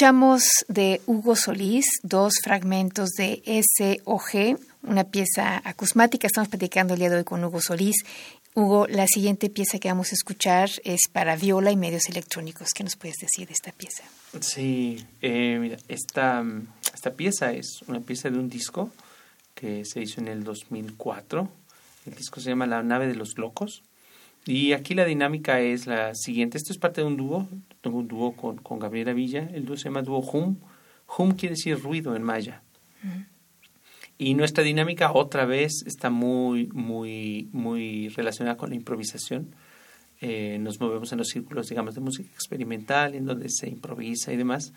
Escuchamos 0.00 0.44
de 0.66 1.02
Hugo 1.04 1.36
Solís 1.36 1.84
dos 2.02 2.32
fragmentos 2.42 3.10
de 3.18 3.42
SOG, 3.44 4.58
una 4.82 5.04
pieza 5.04 5.60
acusmática. 5.62 6.26
Estamos 6.26 6.48
platicando 6.48 6.94
el 6.94 7.00
día 7.00 7.10
de 7.10 7.16
hoy 7.16 7.24
con 7.24 7.44
Hugo 7.44 7.60
Solís. 7.60 7.96
Hugo, 8.54 8.86
la 8.86 9.06
siguiente 9.06 9.50
pieza 9.50 9.78
que 9.78 9.88
vamos 9.88 10.12
a 10.12 10.14
escuchar 10.14 10.70
es 10.84 11.02
para 11.12 11.36
viola 11.36 11.70
y 11.70 11.76
medios 11.76 12.08
electrónicos. 12.08 12.70
¿Qué 12.74 12.82
nos 12.82 12.96
puedes 12.96 13.16
decir 13.18 13.46
de 13.46 13.52
esta 13.52 13.72
pieza? 13.72 14.04
Sí, 14.40 15.04
eh, 15.20 15.58
mira, 15.60 15.76
esta, 15.86 16.42
esta 16.94 17.10
pieza 17.10 17.52
es 17.52 17.82
una 17.86 18.00
pieza 18.00 18.30
de 18.30 18.38
un 18.38 18.48
disco 18.48 18.90
que 19.54 19.84
se 19.84 20.00
hizo 20.00 20.22
en 20.22 20.28
el 20.28 20.44
2004. 20.44 21.46
El 22.06 22.14
disco 22.14 22.40
se 22.40 22.48
llama 22.48 22.66
La 22.66 22.82
nave 22.82 23.06
de 23.06 23.16
los 23.16 23.36
locos. 23.36 23.82
Y 24.46 24.72
aquí 24.72 24.94
la 24.94 25.04
dinámica 25.04 25.60
es 25.60 25.86
la 25.86 26.14
siguiente. 26.14 26.56
Esto 26.56 26.72
es 26.72 26.78
parte 26.78 27.02
de 27.02 27.06
un 27.06 27.16
dúo, 27.16 27.48
tengo 27.80 27.98
un 27.98 28.08
dúo 28.08 28.34
con, 28.34 28.56
con 28.58 28.78
Gabriela 28.78 29.12
Villa. 29.12 29.48
El 29.52 29.66
dúo 29.66 29.76
se 29.76 29.84
llama 29.84 30.02
dúo 30.02 30.20
Hum. 30.20 30.56
Hum 31.18 31.32
quiere 31.32 31.54
decir 31.54 31.80
ruido 31.80 32.16
en 32.16 32.22
maya. 32.22 32.62
Y 34.18 34.34
nuestra 34.34 34.62
dinámica 34.62 35.12
otra 35.12 35.46
vez 35.46 35.82
está 35.86 36.10
muy, 36.10 36.68
muy, 36.72 37.48
muy 37.52 38.08
relacionada 38.08 38.56
con 38.56 38.70
la 38.70 38.76
improvisación. 38.76 39.54
Eh, 40.20 40.58
nos 40.60 40.78
movemos 40.80 41.10
en 41.12 41.18
los 41.18 41.28
círculos, 41.28 41.68
digamos, 41.68 41.94
de 41.94 42.02
música 42.02 42.28
experimental, 42.34 43.14
en 43.14 43.24
donde 43.24 43.48
se 43.48 43.68
improvisa 43.68 44.32
y 44.32 44.36
demás 44.36 44.74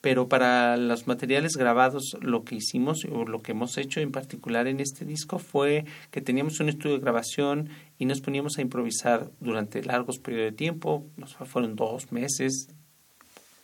pero 0.00 0.28
para 0.28 0.76
los 0.76 1.06
materiales 1.06 1.56
grabados 1.56 2.16
lo 2.20 2.44
que 2.44 2.56
hicimos 2.56 3.04
o 3.10 3.24
lo 3.24 3.40
que 3.40 3.52
hemos 3.52 3.76
hecho 3.76 4.00
en 4.00 4.12
particular 4.12 4.66
en 4.66 4.80
este 4.80 5.04
disco 5.04 5.38
fue 5.38 5.84
que 6.10 6.20
teníamos 6.20 6.60
un 6.60 6.68
estudio 6.68 6.96
de 6.96 7.02
grabación 7.02 7.68
y 7.98 8.06
nos 8.06 8.20
poníamos 8.20 8.58
a 8.58 8.62
improvisar 8.62 9.30
durante 9.40 9.82
largos 9.82 10.18
periodos 10.18 10.52
de 10.52 10.56
tiempo, 10.56 11.06
fueron 11.44 11.76
dos 11.76 12.12
meses 12.12 12.68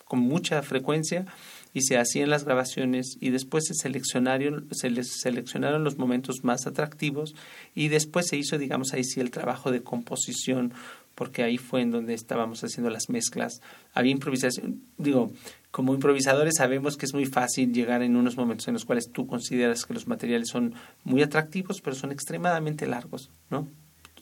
con 0.05 0.21
mucha 0.21 0.63
frecuencia 0.63 1.27
y 1.75 1.83
se 1.83 1.99
hacían 1.99 2.31
las 2.31 2.45
grabaciones 2.45 3.19
y 3.21 3.31
después 3.31 3.67
se 3.67 3.75
seleccionaron, 3.75 4.69
se 4.71 4.89
les 4.89 5.21
seleccionaron 5.21 5.85
los 5.85 5.99
momentos 5.99 6.43
más 6.43 6.67
atractivos 6.67 7.35
y 7.75 7.89
después 7.89 8.29
se 8.29 8.37
hizo, 8.37 8.57
digamos, 8.57 8.93
ahí 8.93 9.05
sí 9.05 9.21
el 9.21 9.31
trabajo 9.31 9.71
de 9.71 9.83
composición 9.83 10.73
porque 11.17 11.43
ahí 11.43 11.59
fue 11.59 11.81
en 11.81 11.91
donde 11.91 12.15
estábamos 12.15 12.63
haciendo 12.63 12.91
las 12.91 13.09
mezclas. 13.09 13.61
Había 13.95 14.13
improvisación, 14.13 14.83
digo, 14.99 15.33
como 15.73 15.95
improvisadores 15.95 16.55
sabemos 16.59 16.97
que 16.97 17.07
es 17.07 17.15
muy 17.15 17.27
fácil 17.27 17.73
llegar 17.73 18.03
en 18.03 18.17
unos 18.17 18.37
momentos 18.37 18.69
en 18.69 18.75
los 18.75 18.85
cuales 18.85 19.11
tú 19.11 19.27
consideras 19.27 19.85
que 19.87 19.95
los 19.95 20.07
materiales 20.07 20.49
son 20.49 20.75
muy 21.05 21.23
atractivos, 21.23 21.81
pero 21.81 21.97
son 21.97 22.13
extremadamente 22.13 22.87
largos, 22.87 23.31
¿no? 23.51 23.67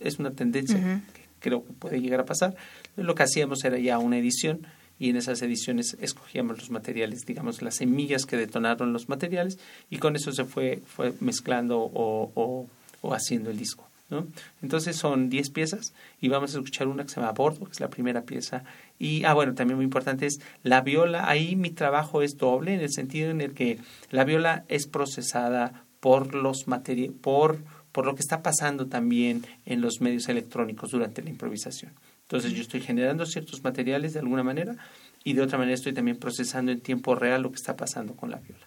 Es 0.00 0.18
una 0.18 0.30
tendencia 0.30 1.02
que 1.12 1.22
creo 1.40 1.64
que 1.64 1.72
puede 1.72 2.00
llegar 2.00 2.20
a 2.20 2.24
pasar. 2.24 2.54
Lo 2.96 3.14
que 3.14 3.24
hacíamos 3.24 3.64
era 3.64 3.78
ya 3.78 3.98
una 3.98 4.16
edición 4.16 4.66
y 4.98 5.10
en 5.10 5.16
esas 5.16 5.42
ediciones 5.42 5.96
escogíamos 6.00 6.58
los 6.58 6.70
materiales, 6.70 7.26
digamos, 7.26 7.60
las 7.60 7.76
semillas 7.76 8.24
que 8.24 8.36
detonaron 8.36 8.92
los 8.92 9.08
materiales 9.08 9.58
y 9.90 9.98
con 9.98 10.14
eso 10.14 10.32
se 10.32 10.44
fue, 10.44 10.80
fue 10.86 11.12
mezclando 11.20 11.80
o, 11.80 12.30
o, 12.34 12.68
o 13.00 13.14
haciendo 13.14 13.50
el 13.50 13.58
disco. 13.58 13.88
¿No? 14.10 14.26
Entonces 14.62 14.96
son 14.96 15.30
10 15.30 15.50
piezas 15.50 15.94
y 16.20 16.28
vamos 16.28 16.54
a 16.54 16.58
escuchar 16.58 16.88
una 16.88 17.04
que 17.04 17.10
se 17.10 17.16
llama 17.16 17.32
Bordo, 17.32 17.66
que 17.66 17.72
es 17.72 17.80
la 17.80 17.90
primera 17.90 18.22
pieza. 18.22 18.64
Y, 18.98 19.24
ah, 19.24 19.34
bueno, 19.34 19.54
también 19.54 19.76
muy 19.76 19.84
importante 19.84 20.26
es 20.26 20.40
la 20.62 20.80
viola. 20.82 21.28
Ahí 21.28 21.56
mi 21.56 21.70
trabajo 21.70 22.22
es 22.22 22.36
doble 22.36 22.74
en 22.74 22.80
el 22.80 22.92
sentido 22.92 23.30
en 23.30 23.40
el 23.40 23.54
que 23.54 23.78
la 24.10 24.24
viola 24.24 24.64
es 24.68 24.86
procesada 24.86 25.84
por 26.00 26.34
los 26.34 26.68
materiales, 26.68 27.16
por, 27.20 27.58
por 27.92 28.06
lo 28.06 28.14
que 28.14 28.20
está 28.20 28.42
pasando 28.42 28.86
también 28.86 29.46
en 29.64 29.80
los 29.80 30.00
medios 30.00 30.28
electrónicos 30.28 30.90
durante 30.90 31.22
la 31.22 31.30
improvisación. 31.30 31.92
Entonces 32.22 32.52
yo 32.52 32.62
estoy 32.62 32.80
generando 32.80 33.26
ciertos 33.26 33.62
materiales 33.62 34.14
de 34.14 34.20
alguna 34.20 34.42
manera 34.42 34.76
y 35.24 35.34
de 35.34 35.42
otra 35.42 35.58
manera 35.58 35.74
estoy 35.74 35.92
también 35.92 36.18
procesando 36.18 36.72
en 36.72 36.80
tiempo 36.80 37.14
real 37.14 37.42
lo 37.42 37.50
que 37.50 37.56
está 37.56 37.76
pasando 37.76 38.14
con 38.14 38.30
la 38.30 38.38
viola. 38.38 38.66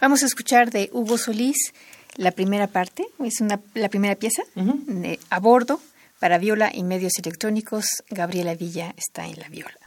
Vamos 0.00 0.22
a 0.22 0.26
escuchar 0.26 0.70
de 0.70 0.90
Hugo 0.92 1.18
Solís 1.18 1.72
la 2.16 2.30
primera 2.32 2.66
parte, 2.66 3.06
es 3.24 3.40
una, 3.40 3.60
la 3.74 3.88
primera 3.88 4.14
pieza, 4.14 4.42
de, 4.54 5.18
a 5.30 5.40
bordo, 5.40 5.80
para 6.18 6.38
viola 6.38 6.70
y 6.72 6.82
medios 6.82 7.18
electrónicos. 7.18 7.84
Gabriela 8.10 8.54
Villa 8.54 8.94
está 8.96 9.26
en 9.26 9.38
la 9.38 9.48
viola. 9.48 9.85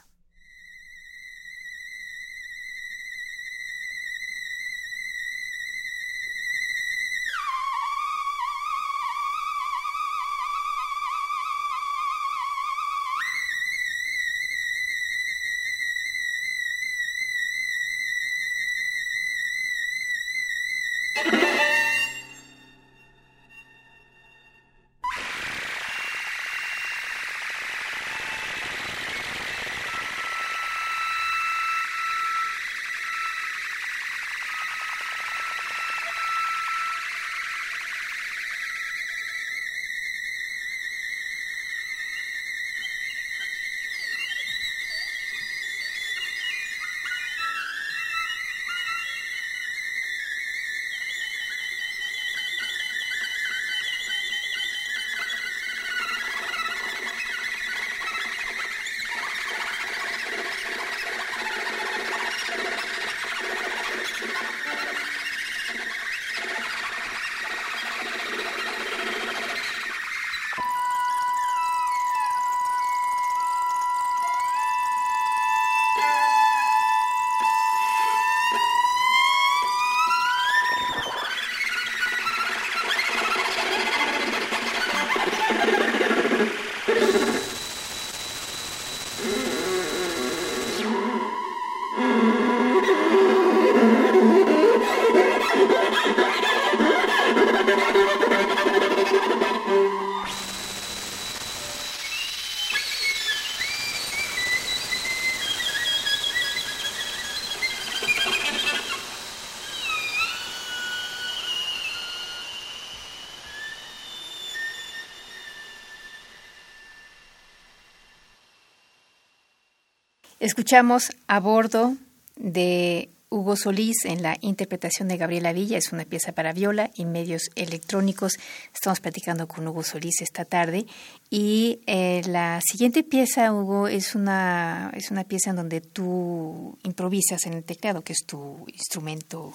Escuchamos 120.60 121.12
a 121.28 121.40
bordo 121.40 121.96
de 122.36 123.08
Hugo 123.30 123.56
Solís 123.56 124.04
en 124.04 124.22
la 124.22 124.38
interpretación 124.42 125.08
de 125.08 125.16
Gabriela 125.16 125.54
Villa, 125.54 125.78
es 125.78 125.94
una 125.94 126.04
pieza 126.04 126.34
para 126.34 126.52
viola 126.52 126.92
y 126.96 127.06
medios 127.06 127.44
electrónicos. 127.56 128.34
Estamos 128.74 129.00
platicando 129.00 129.48
con 129.48 129.66
Hugo 129.66 129.84
Solís 129.84 130.20
esta 130.20 130.44
tarde. 130.44 130.86
Y 131.30 131.80
eh, 131.88 132.24
la 132.28 132.60
siguiente 132.62 133.04
pieza, 133.04 133.54
Hugo, 133.54 133.88
es 133.88 134.16
una, 134.16 134.92
es 134.96 135.12
una 135.12 135.24
pieza 135.24 135.52
en 135.52 135.56
donde 135.56 135.80
tú 135.80 136.78
improvisas 136.84 137.46
en 137.46 137.54
el 137.54 137.64
teclado, 137.64 138.02
que 138.02 138.12
es 138.12 138.26
tu 138.28 138.66
instrumento 138.68 139.54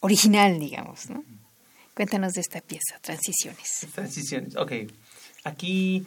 original, 0.00 0.58
digamos. 0.58 1.10
¿no? 1.10 1.22
Cuéntanos 1.94 2.32
de 2.32 2.40
esta 2.40 2.60
pieza, 2.60 2.98
Transiciones. 3.00 3.86
Transiciones, 3.94 4.56
ok. 4.56 4.72
Aquí 5.44 6.04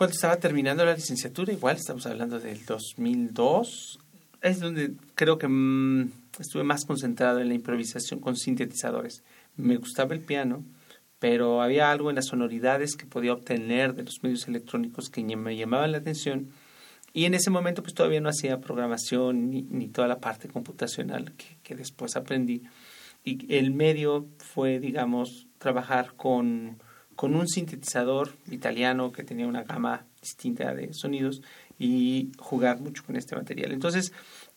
cuando 0.00 0.14
estaba 0.14 0.36
terminando 0.36 0.82
la 0.82 0.94
licenciatura, 0.94 1.52
igual 1.52 1.76
estamos 1.76 2.06
hablando 2.06 2.40
del 2.40 2.64
2002, 2.64 3.98
es 4.40 4.58
donde 4.58 4.94
creo 5.14 5.36
que 5.36 5.46
mm, 5.46 6.10
estuve 6.38 6.64
más 6.64 6.86
concentrado 6.86 7.38
en 7.40 7.48
la 7.48 7.54
improvisación 7.54 8.18
con 8.18 8.34
sintetizadores. 8.34 9.22
Me 9.56 9.76
gustaba 9.76 10.14
el 10.14 10.20
piano, 10.20 10.64
pero 11.18 11.60
había 11.60 11.90
algo 11.90 12.08
en 12.08 12.16
las 12.16 12.28
sonoridades 12.28 12.96
que 12.96 13.04
podía 13.04 13.34
obtener 13.34 13.92
de 13.92 14.04
los 14.04 14.22
medios 14.22 14.48
electrónicos 14.48 15.10
que 15.10 15.22
me 15.22 15.54
llamaban 15.54 15.92
la 15.92 15.98
atención 15.98 16.48
Y 17.12 17.26
en 17.26 17.34
ese 17.34 17.50
momento 17.50 17.82
pues 17.82 17.92
todavía 17.92 18.22
no 18.22 18.30
hacía 18.30 18.58
programación 18.58 19.50
ni, 19.50 19.64
ni 19.64 19.88
toda 19.88 20.08
la 20.08 20.18
parte 20.18 20.48
computacional 20.48 21.32
que, 21.32 21.58
que, 21.62 21.74
después 21.74 22.16
aprendí. 22.16 22.62
Y 23.22 23.54
el 23.54 23.70
medio 23.70 24.28
fue, 24.38 24.80
digamos, 24.80 25.46
trabajar 25.58 26.14
con, 26.16 26.78
con 27.20 27.36
un 27.36 27.46
sintetizador 27.46 28.32
italiano 28.50 29.12
que 29.12 29.24
tenía 29.24 29.46
una 29.46 29.64
gama 29.64 30.06
distinta 30.22 30.72
de 30.72 30.94
sonidos 30.94 31.42
y 31.78 32.32
jugar 32.38 32.80
mucho 32.80 33.04
con 33.04 33.14
este 33.14 33.36
material. 33.36 33.72
Entonces, 33.72 34.10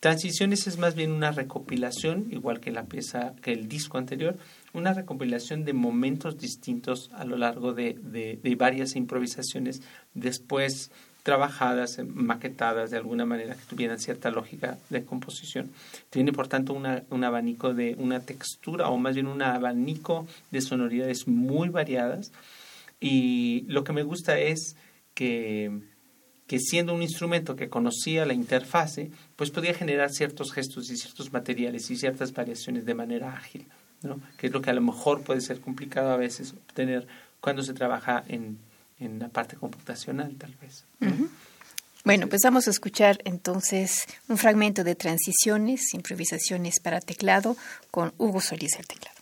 Transiciones 0.03 0.67
es 0.67 0.77
más 0.77 0.95
bien 0.95 1.13
una 1.13 1.31
recopilación, 1.31 2.27
igual 2.29 2.59
que 2.59 2.73
la 2.73 2.83
pieza, 2.83 3.35
que 3.41 3.53
el 3.53 3.69
disco 3.69 3.97
anterior, 3.97 4.35
una 4.73 4.93
recopilación 4.93 5.63
de 5.63 5.71
momentos 5.71 6.37
distintos 6.37 7.09
a 7.13 7.23
lo 7.23 7.37
largo 7.37 7.71
de, 7.71 7.97
de, 8.01 8.55
varias 8.55 8.97
improvisaciones 8.97 9.81
después 10.13 10.91
trabajadas, 11.23 11.99
maquetadas 12.05 12.91
de 12.91 12.97
alguna 12.97 13.25
manera 13.25 13.55
que 13.55 13.65
tuvieran 13.67 13.99
cierta 13.99 14.29
lógica 14.29 14.77
de 14.89 15.03
composición. 15.05 15.71
Tiene 16.09 16.33
por 16.33 16.47
tanto 16.47 16.73
una, 16.73 17.03
un 17.09 17.23
abanico 17.23 17.73
de 17.73 17.95
una 17.97 18.19
textura 18.19 18.89
o 18.89 18.97
más 18.97 19.15
bien 19.15 19.27
un 19.27 19.41
abanico 19.41 20.27
de 20.51 20.61
sonoridades 20.61 21.27
muy 21.27 21.69
variadas 21.69 22.31
y 22.99 23.65
lo 23.67 23.83
que 23.83 23.93
me 23.93 24.03
gusta 24.03 24.37
es 24.37 24.75
que 25.13 25.71
que 26.47 26.59
siendo 26.59 26.93
un 26.93 27.01
instrumento 27.01 27.55
que 27.55 27.69
conocía 27.69 28.25
la 28.25 28.33
interfase, 28.33 29.11
pues 29.35 29.49
podía 29.49 29.73
generar 29.73 30.11
ciertos 30.11 30.51
gestos 30.51 30.89
y 30.89 30.97
ciertos 30.97 31.31
materiales 31.31 31.89
y 31.89 31.95
ciertas 31.95 32.33
variaciones 32.33 32.85
de 32.85 32.93
manera 32.93 33.33
ágil, 33.33 33.65
¿no? 34.01 34.19
que 34.37 34.47
es 34.47 34.53
lo 34.53 34.61
que 34.61 34.69
a 34.69 34.73
lo 34.73 34.81
mejor 34.81 35.23
puede 35.23 35.41
ser 35.41 35.61
complicado 35.61 36.11
a 36.11 36.17
veces 36.17 36.53
obtener 36.53 37.07
cuando 37.39 37.63
se 37.63 37.73
trabaja 37.73 38.23
en, 38.27 38.57
en 39.03 39.19
la 39.19 39.29
parte 39.29 39.55
computacional, 39.55 40.35
tal 40.35 40.55
vez. 40.61 40.85
Bueno, 42.05 42.27
pues 42.27 42.41
vamos 42.43 42.67
a 42.67 42.71
escuchar 42.71 43.19
entonces 43.23 44.05
un 44.27 44.37
fragmento 44.37 44.83
de 44.83 44.95
transiciones, 44.95 45.93
improvisaciones 45.93 46.79
para 46.81 46.99
teclado 46.99 47.55
con 47.91 48.13
Hugo 48.17 48.41
Solís 48.41 48.77
el 48.77 48.87
teclado. 48.87 49.12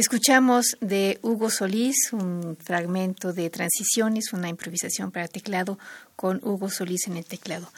Escuchamos 0.00 0.78
de 0.80 1.18
Hugo 1.20 1.50
Solís 1.50 2.14
un 2.14 2.56
fragmento 2.56 3.34
de 3.34 3.50
Transiciones, 3.50 4.32
una 4.32 4.48
improvisación 4.48 5.10
para 5.10 5.28
teclado 5.28 5.78
con 6.16 6.40
Hugo 6.42 6.70
Solís 6.70 7.06
en 7.06 7.18
el 7.18 7.26
teclado. 7.26 7.70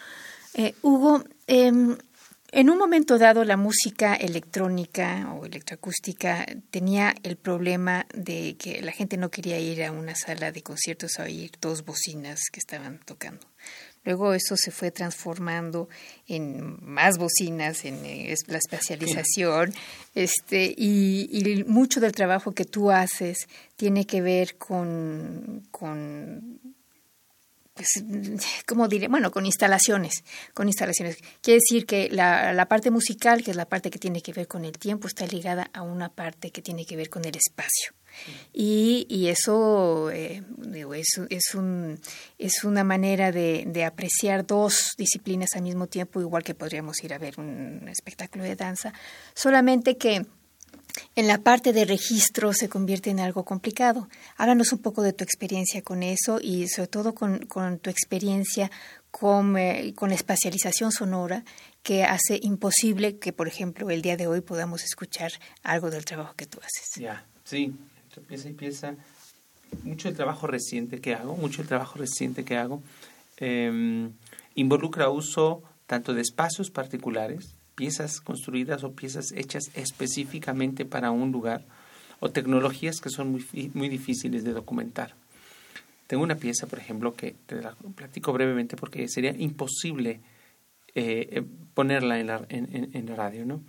Eh, 0.54 0.76
Hugo, 0.82 1.24
em, 1.48 1.98
en 2.52 2.70
un 2.70 2.78
momento 2.78 3.18
dado 3.18 3.42
la 3.42 3.56
música 3.56 4.14
electrónica 4.14 5.34
o 5.34 5.46
electroacústica 5.46 6.46
tenía 6.70 7.12
el 7.24 7.34
problema 7.34 8.06
de 8.14 8.54
que 8.56 8.80
la 8.82 8.92
gente 8.92 9.16
no 9.16 9.28
quería 9.28 9.58
ir 9.58 9.82
a 9.82 9.90
una 9.90 10.14
sala 10.14 10.52
de 10.52 10.62
conciertos 10.62 11.18
a 11.18 11.24
oír 11.24 11.50
dos 11.60 11.84
bocinas 11.84 12.38
que 12.52 12.60
estaban 12.60 13.00
tocando. 13.04 13.44
Luego 14.04 14.34
eso 14.34 14.56
se 14.56 14.70
fue 14.70 14.90
transformando 14.90 15.88
en 16.26 16.78
más 16.82 17.18
bocinas, 17.18 17.84
en 17.84 18.04
eh, 18.04 18.34
la 18.48 18.58
especialización, 18.58 19.72
este, 20.14 20.74
y, 20.76 21.64
mucho 21.66 22.00
del 22.00 22.12
trabajo 22.12 22.52
que 22.52 22.64
tú 22.64 22.90
haces 22.90 23.46
tiene 23.76 24.04
que 24.06 24.20
ver 24.20 24.56
con, 24.56 25.66
con 25.70 26.60
pues, 27.74 27.88
¿cómo 28.66 28.88
diré? 28.88 29.08
Bueno, 29.08 29.30
con 29.30 29.46
instalaciones, 29.46 30.24
con 30.52 30.68
instalaciones. 30.68 31.18
Quiere 31.40 31.60
decir 31.60 31.86
que 31.86 32.08
la, 32.10 32.52
la, 32.52 32.66
parte 32.66 32.90
musical, 32.90 33.42
que 33.42 33.52
es 33.52 33.56
la 33.56 33.68
parte 33.68 33.90
que 33.90 33.98
tiene 33.98 34.20
que 34.20 34.32
ver 34.32 34.48
con 34.48 34.64
el 34.64 34.78
tiempo, 34.78 35.06
está 35.06 35.26
ligada 35.26 35.70
a 35.72 35.82
una 35.82 36.08
parte 36.08 36.50
que 36.50 36.62
tiene 36.62 36.84
que 36.84 36.96
ver 36.96 37.08
con 37.08 37.24
el 37.24 37.36
espacio. 37.36 37.92
Y, 38.52 39.06
y 39.08 39.28
eso 39.28 40.10
eh, 40.10 40.42
es, 41.30 41.54
un, 41.54 42.00
es 42.38 42.64
una 42.64 42.84
manera 42.84 43.32
de, 43.32 43.84
apreciar 43.84 44.46
dos 44.46 44.94
disciplinas 44.96 45.50
al 45.54 45.62
mismo 45.62 45.86
tiempo, 45.86 46.20
igual 46.20 46.42
que 46.42 46.54
podríamos 46.54 47.02
ir 47.02 47.14
a 47.14 47.18
ver 47.18 47.38
un 47.38 47.88
espectáculo 47.88 48.44
de 48.44 48.56
danza, 48.56 48.92
solamente 49.34 49.96
que 49.96 50.26
en 51.14 51.26
la 51.26 51.38
parte 51.38 51.72
de 51.72 51.84
registro 51.84 52.52
se 52.52 52.68
convierte 52.68 53.10
en 53.10 53.20
algo 53.20 53.44
complicado. 53.44 54.08
Háblanos 54.36 54.72
un 54.72 54.78
poco 54.78 55.02
de 55.02 55.12
tu 55.12 55.24
experiencia 55.24 55.82
con 55.82 56.02
eso 56.02 56.38
y 56.40 56.68
sobre 56.68 56.88
todo 56.88 57.14
con, 57.14 57.46
con 57.46 57.78
tu 57.78 57.90
experiencia 57.90 58.70
con, 59.10 59.56
eh, 59.56 59.92
con, 59.94 60.10
la 60.10 60.14
espacialización 60.14 60.92
sonora 60.92 61.44
que 61.82 62.04
hace 62.04 62.38
imposible 62.42 63.18
que, 63.18 63.32
por 63.32 63.48
ejemplo, 63.48 63.90
el 63.90 64.02
día 64.02 64.16
de 64.16 64.26
hoy 64.26 64.40
podamos 64.40 64.84
escuchar 64.84 65.32
algo 65.62 65.90
del 65.90 66.04
trabajo 66.04 66.34
que 66.34 66.46
tú 66.46 66.58
haces. 66.60 67.00
Ya, 67.00 67.26
sí, 67.44 67.74
pieza 68.20 68.48
y 68.48 68.52
pieza, 68.52 68.94
mucho 69.84 70.08
del 70.08 70.16
trabajo 70.16 70.46
reciente 70.46 71.00
que 71.00 71.14
hago, 71.14 71.36
mucho 71.36 71.58
del 71.58 71.68
trabajo 71.68 71.98
reciente 71.98 72.44
que 72.44 72.56
hago, 72.56 72.82
em, 73.38 74.12
involucra 74.54 75.08
uso 75.08 75.62
tanto 75.86 76.14
de 76.14 76.20
espacios 76.20 76.70
particulares, 76.70 77.54
piezas 77.74 78.20
construidas 78.20 78.84
o 78.84 78.92
piezas 78.92 79.32
hechas 79.32 79.70
específicamente 79.74 80.84
para 80.84 81.10
un 81.10 81.32
lugar, 81.32 81.64
o 82.20 82.30
tecnologías 82.30 83.00
que 83.00 83.10
son 83.10 83.32
muy, 83.32 83.44
muy 83.74 83.88
difíciles 83.88 84.44
de 84.44 84.52
documentar. 84.52 85.14
Tengo 86.06 86.22
una 86.22 86.36
pieza, 86.36 86.66
por 86.66 86.78
ejemplo, 86.78 87.14
que 87.14 87.34
te 87.46 87.60
la 87.60 87.74
platico 87.96 88.32
brevemente 88.32 88.76
porque 88.76 89.08
sería 89.08 89.32
imposible 89.32 90.20
eh, 90.94 91.28
eh, 91.32 91.42
ponerla 91.74 92.20
en 92.20 92.26
la, 92.26 92.44
en, 92.48 92.90
en 92.92 93.06
la 93.06 93.16
radio. 93.16 93.46
¿no? 93.46 93.62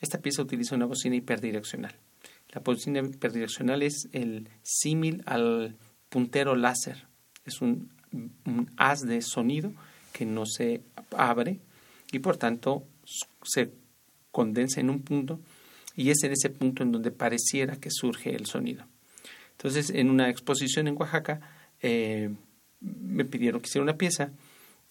Esta 0.00 0.18
pieza 0.18 0.42
utiliza 0.42 0.76
una 0.76 0.86
bocina 0.86 1.16
hiperdireccional. 1.16 1.94
La 2.56 2.62
bocina 2.62 3.00
hiperdireccional 3.00 3.82
es 3.82 4.08
el 4.12 4.48
símil 4.62 5.22
al 5.26 5.76
puntero 6.08 6.56
láser. 6.56 7.06
Es 7.44 7.60
un, 7.60 7.90
haz 8.78 9.02
de 9.02 9.20
sonido 9.20 9.74
que 10.14 10.24
no 10.24 10.46
se 10.46 10.80
abre 11.14 11.60
y 12.12 12.18
por 12.20 12.38
tanto 12.38 12.86
se 13.42 13.72
condensa 14.32 14.80
en 14.80 14.88
un 14.88 15.02
punto 15.02 15.38
y 15.96 16.08
es 16.08 16.22
en 16.22 16.32
ese 16.32 16.48
punto 16.48 16.82
en 16.82 16.92
donde 16.92 17.10
pareciera 17.10 17.76
que 17.76 17.90
surge 17.90 18.34
el 18.34 18.46
sonido. 18.46 18.86
Entonces, 19.50 19.90
en 19.90 20.08
una 20.08 20.30
exposición 20.30 20.88
en 20.88 20.96
Oaxaca, 20.96 21.42
eh, 21.82 22.30
me 22.80 23.26
pidieron 23.26 23.60
que 23.60 23.68
hiciera 23.68 23.82
una 23.82 23.98
pieza 23.98 24.32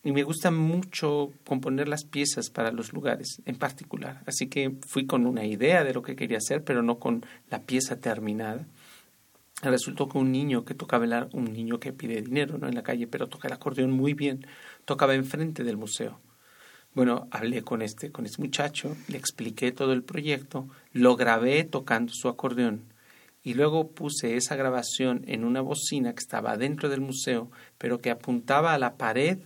y 0.05 0.11
me 0.11 0.21
gusta 0.21 0.51
mucho 0.51 1.33
componer 1.47 1.87
las 1.87 2.05
piezas 2.05 2.51
para 2.51 2.71
los 2.71 2.93
lugares 2.93 3.41
en 3.45 3.55
particular. 3.55 4.21
Así 4.27 4.45
que 4.47 4.77
fui 4.87 5.07
con 5.07 5.25
una 5.25 5.45
idea 5.45 5.83
de 5.83 5.95
lo 5.95 6.03
que 6.03 6.15
quería 6.15 6.37
hacer, 6.37 6.63
pero 6.63 6.83
no 6.83 6.99
con 6.99 7.25
la 7.49 7.63
pieza 7.63 7.99
terminada. 7.99 8.67
Resultó 9.63 10.07
que 10.07 10.19
un 10.19 10.31
niño 10.31 10.63
que 10.63 10.75
tocaba 10.75 11.05
el, 11.05 11.27
un 11.33 11.51
niño 11.51 11.79
que 11.79 11.91
pide 11.91 12.21
dinero 12.21 12.59
¿no? 12.59 12.67
en 12.67 12.75
la 12.75 12.83
calle, 12.83 13.07
pero 13.07 13.27
toca 13.27 13.47
el 13.47 13.55
acordeón 13.55 13.89
muy 13.93 14.13
bien, 14.13 14.45
tocaba 14.85 15.15
enfrente 15.15 15.63
del 15.63 15.75
museo. 15.75 16.19
Bueno, 16.93 17.27
hablé 17.31 17.63
con 17.63 17.81
este, 17.81 18.11
con 18.11 18.27
este 18.27 18.43
muchacho, 18.43 18.95
le 19.07 19.17
expliqué 19.17 19.71
todo 19.71 19.91
el 19.91 20.03
proyecto, 20.03 20.67
lo 20.93 21.15
grabé 21.15 21.63
tocando 21.63 22.13
su 22.13 22.29
acordeón 22.29 22.93
y 23.41 23.55
luego 23.55 23.89
puse 23.89 24.37
esa 24.37 24.55
grabación 24.55 25.23
en 25.25 25.43
una 25.43 25.61
bocina 25.61 26.13
que 26.13 26.19
estaba 26.19 26.57
dentro 26.57 26.89
del 26.89 27.01
museo, 27.01 27.49
pero 27.79 28.01
que 28.01 28.11
apuntaba 28.11 28.75
a 28.75 28.77
la 28.77 28.97
pared 28.97 29.39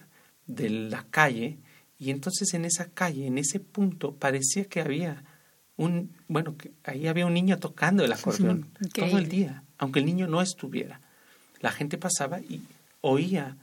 de 0.50 0.70
la 0.70 1.06
calle 1.10 1.60
y 2.00 2.12
entonces 2.12 2.54
en 2.54 2.66
esa 2.66 2.90
calle, 2.90 3.28
en 3.28 3.38
ese 3.38 3.60
punto, 3.60 4.16
parecía 4.16 4.66
que 4.66 4.82
había 4.82 5.24
un, 5.78 6.12
bueno, 6.28 6.58
que 6.58 6.72
ahí 6.84 7.08
había 7.08 7.26
un 7.26 7.34
niño 7.34 7.60
tocando 7.60 8.04
el 8.04 8.12
acordeón 8.12 8.68
todo 8.94 9.18
el 9.18 9.30
día, 9.30 9.64
aunque 9.78 10.00
el 10.00 10.06
niño 10.06 10.28
no 10.28 10.42
estuviera. 10.42 11.02
La 11.62 11.72
gente 11.72 11.98
pasaba 11.98 12.40
y 12.40 12.62
oía 13.02 13.58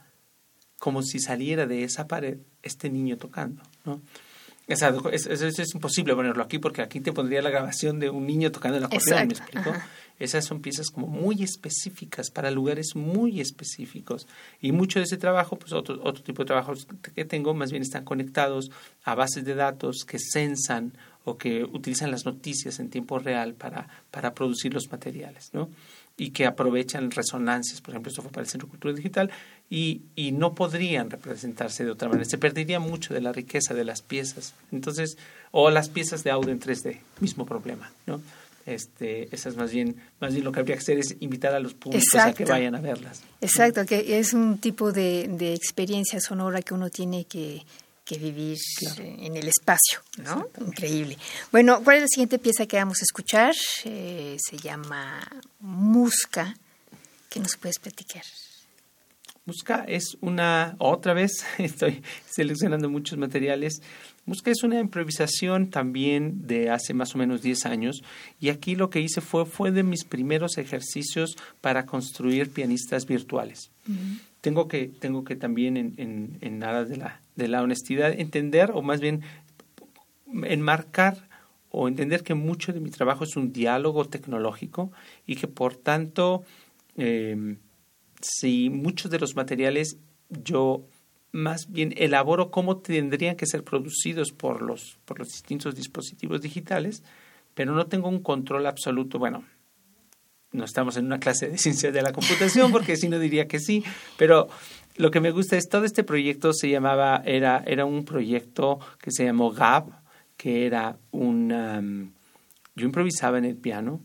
como 0.79 1.01
si 1.01 1.19
saliera 1.19 1.65
de 1.65 1.83
esa 1.83 2.07
pared 2.07 2.37
este 2.63 2.89
niño 2.89 3.17
tocando, 3.17 3.61
¿no? 3.85 4.01
Es, 4.67 4.81
es, 5.25 5.73
imposible 5.73 6.13
ponerlo 6.13 6.43
aquí 6.43 6.59
porque 6.59 6.81
aquí 6.81 6.99
te 6.99 7.13
pondría 7.13 7.41
la 7.41 7.49
grabación 7.49 7.99
de 7.99 8.09
un 8.09 8.27
niño 8.27 8.51
tocando 8.51 8.77
el 8.77 8.83
acordeón, 8.83 9.27
¿me 9.27 9.33
explico? 9.33 9.73
Esas 10.19 10.45
son 10.45 10.61
piezas 10.61 10.89
como 10.89 11.07
muy 11.07 11.43
específicas 11.43 12.31
para 12.31 12.49
lugares 12.49 12.95
muy 12.95 13.39
específicos. 13.39 14.27
Y 14.59 14.71
mucho 14.71 14.99
de 14.99 15.05
ese 15.05 15.17
trabajo, 15.17 15.57
pues 15.57 15.73
otro, 15.73 15.99
otro 16.03 16.23
tipo 16.23 16.41
de 16.41 16.47
trabajos 16.47 16.87
que 17.15 17.23
tengo, 17.23 17.53
más 17.53 17.71
bien 17.71 17.83
están 17.83 18.03
conectados 18.03 18.71
a 19.03 19.13
bases 19.13 19.45
de 19.45 19.53
datos 19.53 20.05
que 20.05 20.17
censan 20.19 20.93
o 21.23 21.37
que 21.37 21.63
utilizan 21.63 22.09
las 22.09 22.25
noticias 22.25 22.79
en 22.79 22.89
tiempo 22.89 23.19
real 23.19 23.53
para, 23.53 23.87
para 24.11 24.33
producir 24.33 24.73
los 24.73 24.91
materiales, 24.91 25.51
¿no? 25.53 25.69
Y 26.17 26.31
que 26.31 26.45
aprovechan 26.45 27.11
resonancias, 27.11 27.79
por 27.79 27.91
ejemplo, 27.91 28.09
esto 28.09 28.23
fue 28.23 28.31
para 28.31 28.43
el 28.43 28.49
Centro 28.49 28.67
de 28.67 28.71
Cultura 28.71 28.93
Digital, 28.93 29.29
y, 29.69 30.01
y 30.15 30.31
no 30.31 30.55
podrían 30.55 31.09
representarse 31.09 31.85
de 31.85 31.91
otra 31.91 32.09
manera. 32.09 32.27
Se 32.27 32.37
perdería 32.37 32.79
mucho 32.79 33.13
de 33.13 33.21
la 33.21 33.31
riqueza 33.31 33.73
de 33.73 33.85
las 33.85 34.01
piezas. 34.01 34.53
Entonces, 34.71 35.17
o 35.51 35.69
las 35.69 35.89
piezas 35.89 36.23
de 36.23 36.31
audio 36.31 36.51
en 36.51 36.59
3D, 36.59 36.99
mismo 37.19 37.45
problema, 37.45 37.91
¿no? 38.07 38.19
este, 38.67 39.33
esas 39.33 39.55
más 39.55 39.71
bien, 39.71 39.95
más 40.19 40.33
bien 40.33 40.43
lo 40.43 40.51
que 40.51 40.59
habría 40.59 40.75
que 40.75 40.81
hacer 40.81 40.99
es 40.99 41.15
invitar 41.21 41.55
a 41.55 41.59
los 41.59 41.73
públicos 41.73 42.13
a 42.15 42.33
que 42.33 42.45
vayan 42.45 42.75
a 42.75 42.81
verlas. 42.81 43.21
Exacto, 43.41 43.85
que 43.85 44.19
es 44.19 44.33
un 44.33 44.57
tipo 44.59 44.91
de, 44.91 45.27
de 45.29 45.53
experiencia 45.53 46.19
sonora 46.19 46.61
que 46.61 46.73
uno 46.73 46.89
tiene 46.89 47.23
que, 47.25 47.63
que 48.07 48.17
vivir 48.17 48.57
en 48.99 49.35
el 49.35 49.47
espacio, 49.49 49.99
¿no? 50.17 50.47
Increíble. 50.65 51.17
Bueno, 51.51 51.83
¿cuál 51.83 51.97
es 51.97 52.03
la 52.03 52.07
siguiente 52.07 52.39
pieza 52.39 52.65
que 52.65 52.77
vamos 52.77 52.99
a 53.01 53.03
escuchar? 53.03 53.53
Eh, 53.83 54.37
se 54.39 54.57
llama 54.57 55.27
Musca. 55.59 56.55
¿Qué 57.29 57.41
nos 57.41 57.57
puedes 57.57 57.79
platicar? 57.79 58.23
Musca 59.45 59.83
es 59.87 60.17
una, 60.21 60.75
otra 60.77 61.13
vez, 61.13 61.45
estoy 61.57 62.01
seleccionando 62.29 62.89
muchos 62.89 63.17
materiales, 63.17 63.81
Musca 64.25 64.51
es 64.51 64.61
una 64.63 64.79
improvisación 64.79 65.69
también 65.69 66.47
de 66.47 66.69
hace 66.69 66.93
más 66.93 67.15
o 67.15 67.17
menos 67.17 67.41
10 67.41 67.65
años 67.65 68.03
y 68.41 68.49
aquí 68.49 68.75
lo 68.75 68.89
que 68.89 68.99
hice 68.99 69.21
fue, 69.21 69.45
fue 69.45 69.71
de 69.71 69.83
mis 69.83 70.03
primeros 70.03 70.57
ejercicios 70.57 71.37
para 71.61 71.85
construir 71.85 72.49
pianistas 72.51 73.05
virtuales. 73.05 73.71
Tengo 74.47 74.69
que, 74.69 74.87
tengo 74.87 75.25
que 75.25 75.35
también 75.35 75.75
en, 75.75 75.93
en, 75.97 76.37
en 76.39 76.61
de 76.61 76.95
la, 76.95 77.19
de 77.35 77.47
la 77.49 77.61
honestidad 77.61 78.17
entender 78.17 78.71
o 78.73 78.81
más 78.81 79.01
bien 79.01 79.23
enmarcar 80.25 81.27
o 81.69 81.89
entender 81.89 82.23
que 82.23 82.33
mucho 82.33 82.71
de 82.71 82.79
mi 82.79 82.89
trabajo 82.89 83.25
es 83.25 83.35
un 83.35 83.51
diálogo 83.51 84.05
tecnológico 84.05 84.93
y 85.25 85.35
que 85.35 85.49
por 85.49 85.75
tanto 85.75 86.45
eh, 86.95 87.57
si 88.21 88.69
muchos 88.69 89.11
de 89.11 89.19
los 89.19 89.35
materiales 89.35 89.97
yo 90.29 90.85
más 91.33 91.69
bien 91.69 91.93
elaboro 91.97 92.49
cómo 92.49 92.77
tendrían 92.77 93.35
que 93.35 93.47
ser 93.47 93.65
producidos 93.65 94.31
por 94.31 94.61
los, 94.61 94.97
por 95.03 95.19
los 95.19 95.27
distintos 95.27 95.75
dispositivos 95.75 96.41
digitales, 96.41 97.03
pero 97.53 97.73
no 97.73 97.87
tengo 97.87 98.07
un 98.07 98.23
control 98.23 98.65
absoluto. 98.65 99.19
Bueno, 99.19 99.43
no 100.51 100.65
estamos 100.65 100.97
en 100.97 101.05
una 101.05 101.19
clase 101.19 101.49
de 101.49 101.57
ciencia 101.57 101.91
de 101.91 102.01
la 102.01 102.13
computación, 102.13 102.71
porque 102.71 102.97
si 102.97 103.09
no 103.09 103.19
diría 103.19 103.47
que 103.47 103.59
sí, 103.59 103.83
pero 104.17 104.47
lo 104.95 105.11
que 105.11 105.19
me 105.19 105.31
gusta 105.31 105.57
es 105.57 105.69
todo 105.69 105.85
este 105.85 106.03
proyecto 106.03 106.53
se 106.53 106.69
llamaba, 106.69 107.21
era, 107.25 107.63
era 107.65 107.85
un 107.85 108.05
proyecto 108.05 108.79
que 108.99 109.11
se 109.11 109.25
llamó 109.25 109.51
GAB, 109.51 109.85
que 110.37 110.65
era 110.65 110.97
un... 111.11 112.13
yo 112.75 112.85
improvisaba 112.85 113.37
en 113.37 113.45
el 113.45 113.57
piano, 113.57 114.01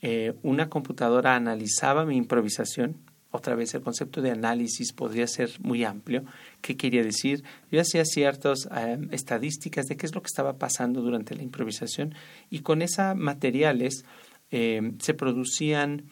eh, 0.00 0.34
una 0.42 0.68
computadora 0.68 1.36
analizaba 1.36 2.04
mi 2.04 2.16
improvisación, 2.16 2.96
otra 3.32 3.54
vez 3.54 3.74
el 3.74 3.80
concepto 3.80 4.20
de 4.20 4.30
análisis 4.30 4.92
podría 4.92 5.26
ser 5.26 5.50
muy 5.60 5.84
amplio. 5.84 6.24
¿Qué 6.60 6.76
quería 6.76 7.02
decir? 7.02 7.42
Yo 7.70 7.80
hacía 7.80 8.04
ciertas 8.04 8.68
em, 8.76 9.08
estadísticas 9.10 9.86
de 9.86 9.96
qué 9.96 10.04
es 10.04 10.14
lo 10.14 10.20
que 10.20 10.26
estaba 10.26 10.58
pasando 10.58 11.00
durante 11.00 11.34
la 11.34 11.42
improvisación 11.42 12.14
y 12.50 12.60
con 12.60 12.82
esos 12.82 13.16
materiales 13.16 14.04
eh, 14.52 14.92
se 15.00 15.14
producían 15.14 16.04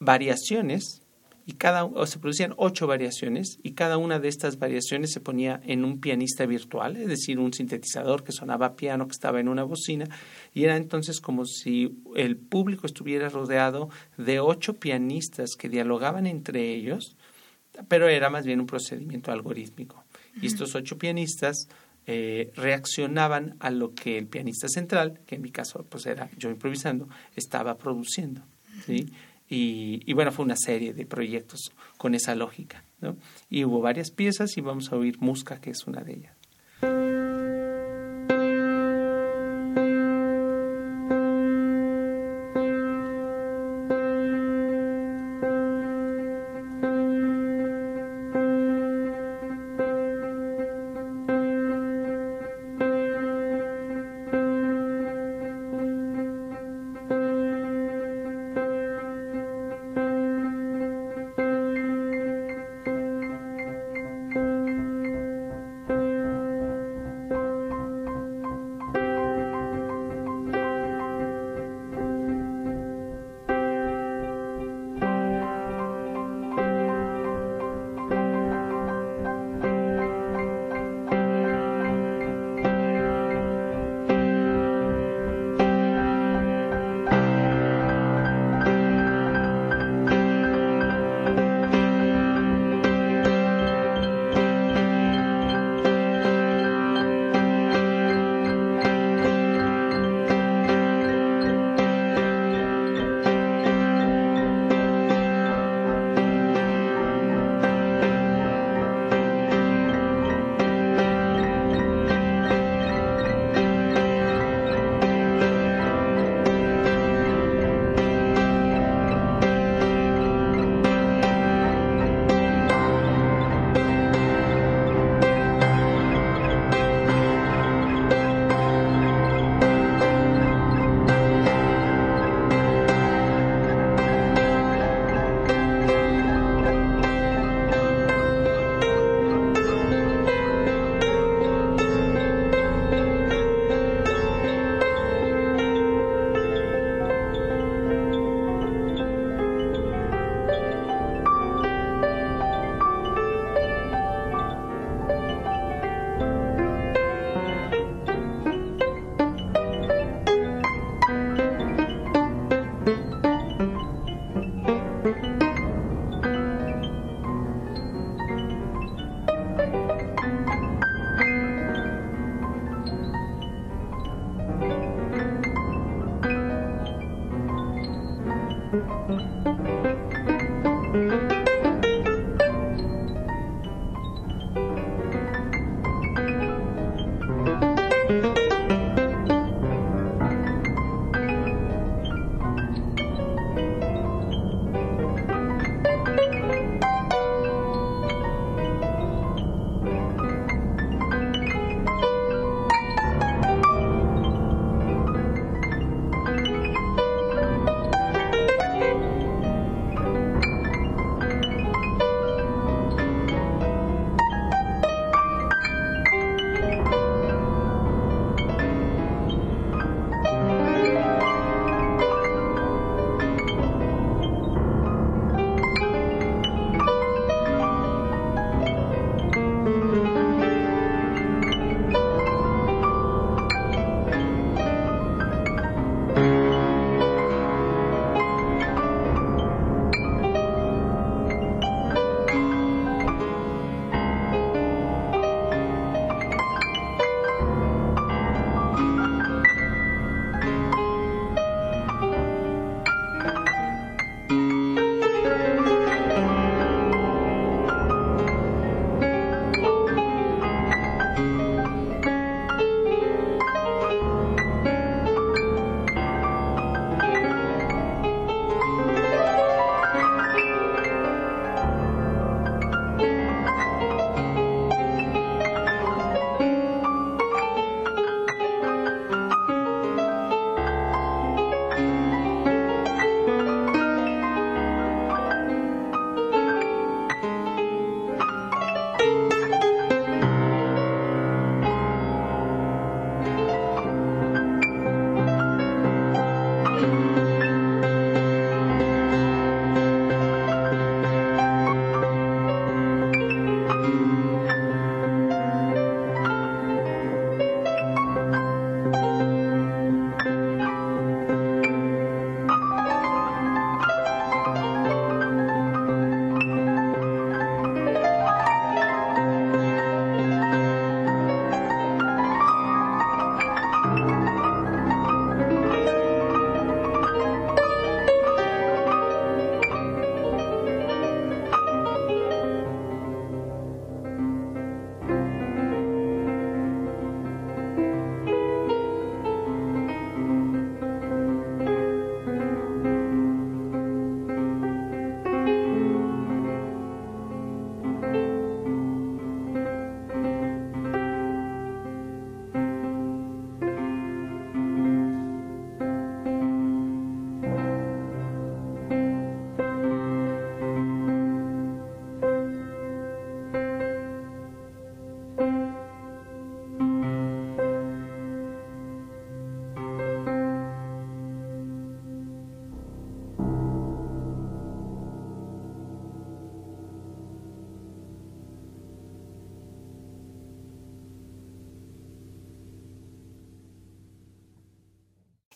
variaciones 0.00 1.02
y 1.48 1.52
cada 1.52 1.84
o 1.84 2.06
se 2.06 2.18
producían 2.18 2.52
ocho 2.58 2.86
variaciones 2.86 3.58
y 3.62 3.72
cada 3.72 3.96
una 3.96 4.18
de 4.18 4.28
estas 4.28 4.58
variaciones 4.58 5.12
se 5.12 5.20
ponía 5.20 5.60
en 5.64 5.84
un 5.84 6.00
pianista 6.00 6.44
virtual, 6.44 6.96
es 6.96 7.08
decir, 7.08 7.38
un 7.38 7.54
sintetizador 7.54 8.22
que 8.22 8.32
sonaba 8.32 8.76
piano 8.76 9.06
que 9.06 9.12
estaba 9.12 9.40
en 9.40 9.48
una 9.48 9.62
bocina 9.62 10.06
y 10.52 10.64
era 10.64 10.76
entonces 10.76 11.20
como 11.20 11.46
si 11.46 12.02
el 12.16 12.36
público 12.36 12.86
estuviera 12.86 13.30
rodeado 13.30 13.88
de 14.18 14.40
ocho 14.40 14.74
pianistas 14.74 15.56
que 15.56 15.70
dialogaban 15.70 16.26
entre 16.26 16.74
ellos, 16.74 17.16
pero 17.88 18.08
era 18.08 18.28
más 18.28 18.44
bien 18.44 18.60
un 18.60 18.66
procedimiento 18.66 19.32
algorítmico. 19.32 20.04
Y 20.42 20.46
estos 20.46 20.74
ocho 20.74 20.98
pianistas 20.98 21.68
eh, 22.10 22.52
reaccionaban 22.56 23.56
a 23.60 23.70
lo 23.70 23.94
que 23.94 24.16
el 24.16 24.26
pianista 24.26 24.66
central, 24.66 25.20
que 25.26 25.34
en 25.34 25.42
mi 25.42 25.50
caso 25.50 25.84
pues 25.86 26.06
era 26.06 26.30
yo 26.38 26.48
improvisando, 26.48 27.06
estaba 27.36 27.76
produciendo. 27.76 28.40
¿sí? 28.86 29.12
Y, 29.46 30.00
y, 30.06 30.12
bueno, 30.14 30.32
fue 30.32 30.46
una 30.46 30.56
serie 30.56 30.94
de 30.94 31.04
proyectos 31.04 31.72
con 31.98 32.14
esa 32.14 32.34
lógica. 32.34 32.82
¿no? 33.02 33.18
Y 33.50 33.64
hubo 33.64 33.82
varias 33.82 34.10
piezas 34.10 34.56
y 34.56 34.62
vamos 34.62 34.90
a 34.90 34.96
oír 34.96 35.18
Musca, 35.20 35.60
que 35.60 35.68
es 35.68 35.86
una 35.86 36.00
de 36.00 36.14
ellas. 36.14 36.37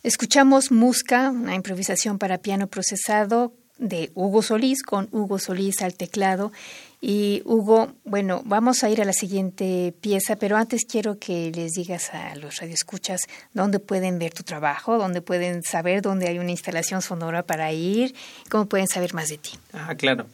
Escuchamos 0.03 0.73
Musca, 0.73 1.31
una 1.31 1.55
improvisación 1.55 2.19
para 2.19 2.39
piano 2.39 2.67
procesado 2.67 3.55
de 3.79 4.11
Hugo 4.15 4.43
Solís, 4.43 4.83
con 4.83 5.09
Hugo 5.13 5.39
Solís 5.39 5.81
al 5.81 5.95
teclado. 5.95 6.51
Y 7.01 7.43
Hugo, 7.45 7.93
bueno, 8.05 8.43
vamos 8.45 8.83
a 8.83 8.91
ir 8.91 9.01
a 9.01 9.05
la 9.05 9.13
siguiente 9.13 9.95
pieza, 10.01 10.35
pero 10.35 10.57
antes 10.57 10.87
quiero 10.91 11.21
que 11.21 11.53
les 11.55 11.71
digas 11.73 12.13
a 12.15 12.35
los 12.35 12.57
radioescuchas 12.57 13.21
dónde 13.55 13.79
pueden 13.79 14.19
ver 14.19 14.33
tu 14.35 14.43
trabajo, 14.43 14.99
dónde 14.99 15.23
pueden 15.23 15.63
saber 15.63 16.03
dónde 16.03 16.27
hay 16.27 16.41
una 16.41 16.51
instalación 16.51 17.01
sonora 17.01 17.45
para 17.45 17.73
ir, 17.73 18.13
cómo 18.51 18.67
pueden 18.67 18.89
saber 18.89 19.15
más 19.15 19.29
de 19.29 19.39
ti. 19.39 19.51
Ah, 19.73 19.95
claro. 19.95 20.27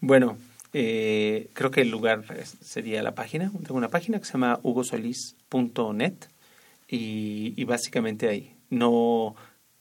Bueno, 0.00 0.36
eh, 0.74 1.48
creo 1.54 1.70
que 1.70 1.80
el 1.80 1.90
lugar 1.90 2.24
sería 2.62 3.02
la 3.02 3.14
página. 3.14 3.50
Tengo 3.50 3.76
una 3.76 3.88
página 3.88 4.18
que 4.18 4.26
se 4.26 4.32
llama 4.32 4.60
hugosolis.net 4.62 6.14
y, 6.88 7.54
y 7.56 7.64
básicamente 7.64 8.28
ahí. 8.28 8.53
No, 8.74 9.34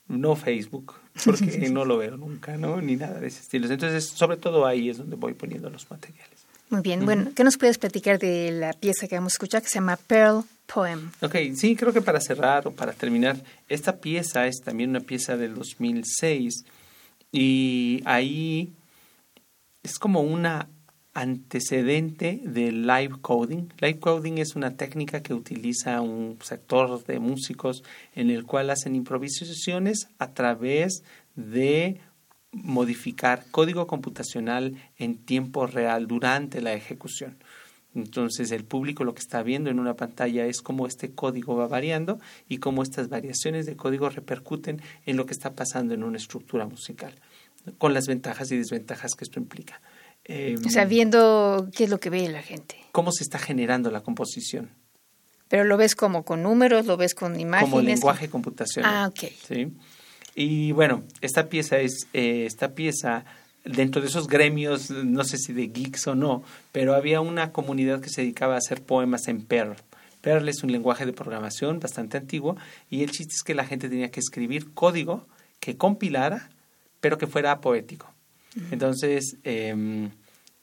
no 0.08 0.36
Facebook, 0.36 0.94
porque 1.26 1.70
no 1.72 1.86
lo 1.86 1.98
veo 1.98 2.18
nunca, 2.18 2.58
¿no? 2.58 2.82
Ni 2.82 2.96
nada 2.96 3.20
de 3.20 3.28
ese 3.28 3.42
estilo. 3.42 3.70
Entonces, 3.70 4.06
sobre 4.06 4.38
todo 4.38 4.66
ahí 4.66 4.90
es 4.90 4.98
donde 4.98 5.16
voy 5.16 5.34
poniendo 5.34 5.70
los 5.70 5.90
materiales. 5.90 6.44
Muy 6.70 6.82
bien, 6.82 7.06
bueno, 7.06 7.32
¿qué 7.36 7.44
nos 7.44 7.58
puedes 7.58 7.78
platicar 7.78 8.18
de 8.18 8.52
la 8.52 8.74
pieza 8.74 9.08
que 9.08 9.16
vamos 9.16 9.34
a 9.34 9.36
escuchar 9.36 9.62
que 9.62 9.68
se 9.68 9.76
llama 9.76 9.96
Pearl 9.96 10.44
Poem? 10.66 11.12
Ok, 11.22 11.36
sí, 11.54 11.76
creo 11.76 11.94
que 11.94 12.02
para 12.02 12.20
cerrar 12.20 12.68
o 12.68 12.72
para 12.72 12.94
terminar, 12.94 13.38
esta 13.70 13.98
pieza 13.98 14.48
es 14.48 14.62
también 14.64 14.90
una 14.90 15.02
pieza 15.02 15.38
del 15.38 15.54
2006 15.54 16.66
y 17.32 18.02
ahí 18.06 18.74
es 19.84 20.00
como 20.00 20.22
una 20.22 20.68
antecedente 21.14 22.42
del 22.44 22.88
live 22.88 23.16
coding. 23.22 23.70
Live 23.80 24.00
coding 24.00 24.38
es 24.40 24.56
una 24.56 24.76
técnica 24.76 25.22
que 25.22 25.34
utiliza 25.34 26.02
un 26.02 26.40
sector 26.42 27.04
de 27.06 27.20
músicos 27.20 27.84
en 28.16 28.30
el 28.30 28.46
cual 28.46 28.70
hacen 28.70 28.96
improvisaciones 28.96 30.08
a 30.18 30.34
través 30.34 31.04
de 31.36 32.00
modificar 32.52 33.46
código 33.52 33.88
computacional 33.88 34.78
en 34.98 35.18
tiempo 35.18 35.68
real 35.68 36.08
durante 36.08 36.62
la 36.62 36.74
ejecución. 36.74 37.38
Entonces 37.96 38.52
el 38.52 38.64
público 38.64 39.04
lo 39.04 39.14
que 39.14 39.22
está 39.22 39.44
viendo 39.44 39.70
en 39.70 39.80
una 39.80 39.96
pantalla 39.96 40.46
es 40.46 40.62
cómo 40.62 40.88
este 40.88 41.12
código 41.12 41.56
va 41.56 41.68
variando 41.68 42.20
y 42.50 42.58
cómo 42.58 42.82
estas 42.82 43.10
variaciones 43.10 43.68
de 43.68 43.76
código 43.76 44.10
repercuten 44.10 44.82
en 45.06 45.18
lo 45.18 45.28
que 45.28 45.34
está 45.34 45.54
pasando 45.54 45.94
en 45.94 46.04
una 46.04 46.18
estructura 46.18 46.66
musical, 46.66 47.14
con 47.78 47.94
las 47.94 48.08
ventajas 48.08 48.52
y 48.52 48.58
desventajas 48.58 49.14
que 49.14 49.26
esto 49.26 49.40
implica. 49.40 49.80
Eh, 50.26 50.56
o 50.66 50.70
sea, 50.70 50.86
viendo 50.86 51.70
qué 51.76 51.86
es 51.86 51.90
lo 51.90 52.00
que 52.00 52.10
ve 52.10 52.28
la 52.30 52.42
gente. 52.42 52.78
Cómo 52.92 53.12
se 53.12 53.24
está 53.24 53.40
generando 53.40 53.92
la 53.92 54.02
composición. 54.02 54.70
Pero 55.50 55.66
lo 55.66 55.78
ves 55.78 55.96
como 55.96 56.24
con 56.24 56.44
números, 56.44 56.86
lo 56.86 56.98
ves 56.98 57.14
con 57.14 57.40
imágenes. 57.40 57.70
Como 57.70 57.82
lenguaje 57.82 58.30
computacional. 58.30 58.92
Ah, 58.92 59.08
ok. 59.08 59.32
¿sí? 59.48 59.74
Y 60.36 60.72
bueno, 60.72 61.04
esta 61.22 61.50
pieza 61.50 61.78
es, 61.78 62.08
eh, 62.14 62.46
esta 62.48 62.74
pieza, 62.74 63.26
dentro 63.64 64.02
de 64.02 64.08
esos 64.08 64.28
gremios, 64.28 64.90
no 64.90 65.24
sé 65.24 65.38
si 65.38 65.54
de 65.54 65.68
geeks 65.68 66.08
o 66.08 66.16
no, 66.16 66.44
pero 66.72 66.96
había 66.96 67.22
una 67.22 67.52
comunidad 67.52 68.02
que 68.02 68.10
se 68.10 68.22
dedicaba 68.22 68.56
a 68.56 68.58
hacer 68.58 68.82
poemas 68.82 69.28
en 69.28 69.46
Perl. 69.46 69.76
Perl 70.22 70.48
es 70.48 70.64
un 70.64 70.72
lenguaje 70.72 71.06
de 71.06 71.14
programación 71.14 71.80
bastante 71.80 72.18
antiguo 72.18 72.56
y 72.90 73.04
el 73.04 73.12
chiste 73.12 73.34
es 73.36 73.44
que 73.44 73.54
la 73.54 73.66
gente 73.66 73.90
tenía 73.90 74.10
que 74.10 74.22
escribir 74.22 74.74
código 74.74 75.28
que 75.60 75.78
compilara, 75.78 76.50
pero 77.00 77.18
que 77.18 77.28
fuera 77.28 77.60
poético. 77.60 78.13
Entonces 78.72 79.38
em, 79.44 80.12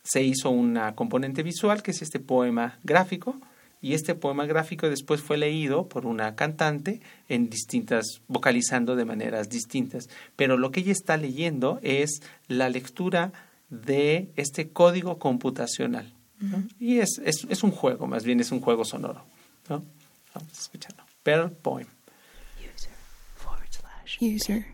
se 0.02 0.22
hizo 0.22 0.50
una 0.50 0.94
componente 0.94 1.42
visual 1.42 1.82
que 1.82 1.90
es 1.90 2.02
este 2.02 2.20
poema 2.20 2.78
gráfico 2.84 3.36
y 3.82 3.94
este 3.94 4.14
poema 4.14 4.44
gráfico 4.46 4.88
después 4.88 5.22
fue 5.22 5.38
leído 5.38 5.88
por 5.88 6.04
una 6.04 6.34
cantante 6.34 7.00
en 7.28 7.48
distintas, 7.48 8.20
vocalizando 8.28 8.94
de 8.94 9.06
maneras 9.06 9.48
distintas. 9.48 10.08
Pero 10.36 10.58
lo 10.58 10.70
que 10.70 10.80
ella 10.80 10.92
está 10.92 11.16
leyendo 11.16 11.80
es 11.82 12.20
la 12.46 12.68
lectura 12.68 13.32
de 13.70 14.30
este 14.36 14.68
código 14.68 15.18
computacional. 15.18 16.12
Y 16.78 16.98
es, 16.98 17.20
es, 17.24 17.46
es, 17.50 17.62
un 17.62 17.70
juego, 17.70 18.06
más 18.06 18.24
bien 18.24 18.40
es 18.40 18.50
un 18.50 18.60
juego 18.60 18.84
sonoro. 18.84 19.22
¿no? 19.68 19.84
Vamos 20.34 20.58
a 20.58 20.60
escucharlo. 20.60 21.04
Pearl 21.22 21.50
Poem. 21.50 21.86
User 22.58 22.92
forward 23.36 23.70
slash 23.70 24.16
user 24.22 24.66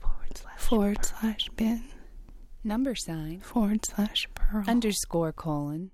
forward 0.00 0.36
slash 0.38 0.58
forward 0.58 1.04
slash 1.04 1.48
bin 1.54 1.95
number 2.66 2.94
sign. 2.94 3.40
Forward 3.40 3.84
slash 3.86 4.28
pearl. 4.34 4.64
Underscore 4.66 5.32
colon. 5.32 5.90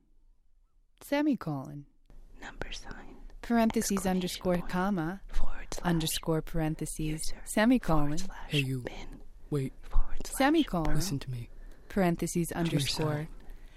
Semicolon. 1.03 1.87
Number 2.41 2.73
sign. 2.73 3.17
Parentheses 3.43 4.07
underscore 4.07 4.59
comma. 4.69 5.21
Forward 5.29 5.67
slash 5.73 5.85
underscore 5.85 6.43
parentheses. 6.43 7.33
semicolon. 7.45 8.19
Hey 8.49 8.61
you. 8.61 8.81
bin. 8.81 9.21
Wait. 9.51 9.73
Forward 9.83 10.27
semicolon. 10.27 10.95
Listen 10.95 11.19
to 11.19 11.31
me. 11.31 11.49
Parentheses 11.89 12.53
underscore. 12.53 13.29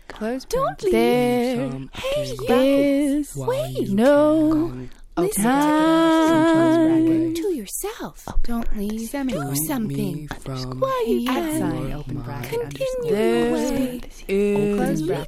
Close 0.08 0.46
don't 0.46 0.82
leave. 0.84 0.92
There 0.94 1.72
Some 1.72 1.90
Hey, 1.94 2.36
days 2.48 3.30
is 3.32 3.36
wait. 3.36 3.90
no. 3.90 4.50
can 4.52 4.90
Listen 5.18 5.44
to 7.36 7.54
yourself. 7.54 8.24
Open 8.28 8.42
Don't 8.44 8.78
leave. 8.78 9.12
Do 9.12 9.56
something. 9.56 10.28
Quiet. 10.28 11.30
Outside. 11.30 11.94
Open 11.94 12.18
bracket. 12.22 12.60
Continue. 12.62 13.12
There 13.12 13.56
is 14.92 15.02
no 15.02 15.26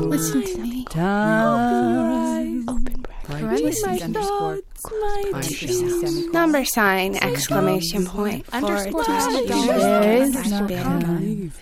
Listen 0.00 0.42
to 0.42 0.58
me. 0.62 0.84
Time. 0.86 2.68
Open 2.70 3.02
bracket. 3.02 3.42
My. 4.90 5.42
Number 6.32 6.64
sign. 6.64 7.16
Exclamation 7.16 8.06
point. 8.06 8.46
Underscore. 8.50 9.04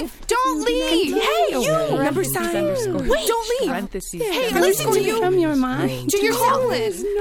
leave. 0.00 0.26
Don't 0.26 0.64
leave. 0.64 1.14
Hey, 1.22 1.46
you. 1.52 2.02
Number 2.04 2.24
sign. 2.24 2.64
Wait. 3.08 3.26
Don't 3.28 3.48
leave. 3.60 3.68
parentheses 3.70 4.22
Hey, 4.22 4.50
listen 4.60 4.92
to 4.92 5.00
you. 5.02 5.18
From 5.18 5.38
your 5.38 5.56
mind. 5.56 6.10
Do 6.10 6.18
yourself. 6.18 6.70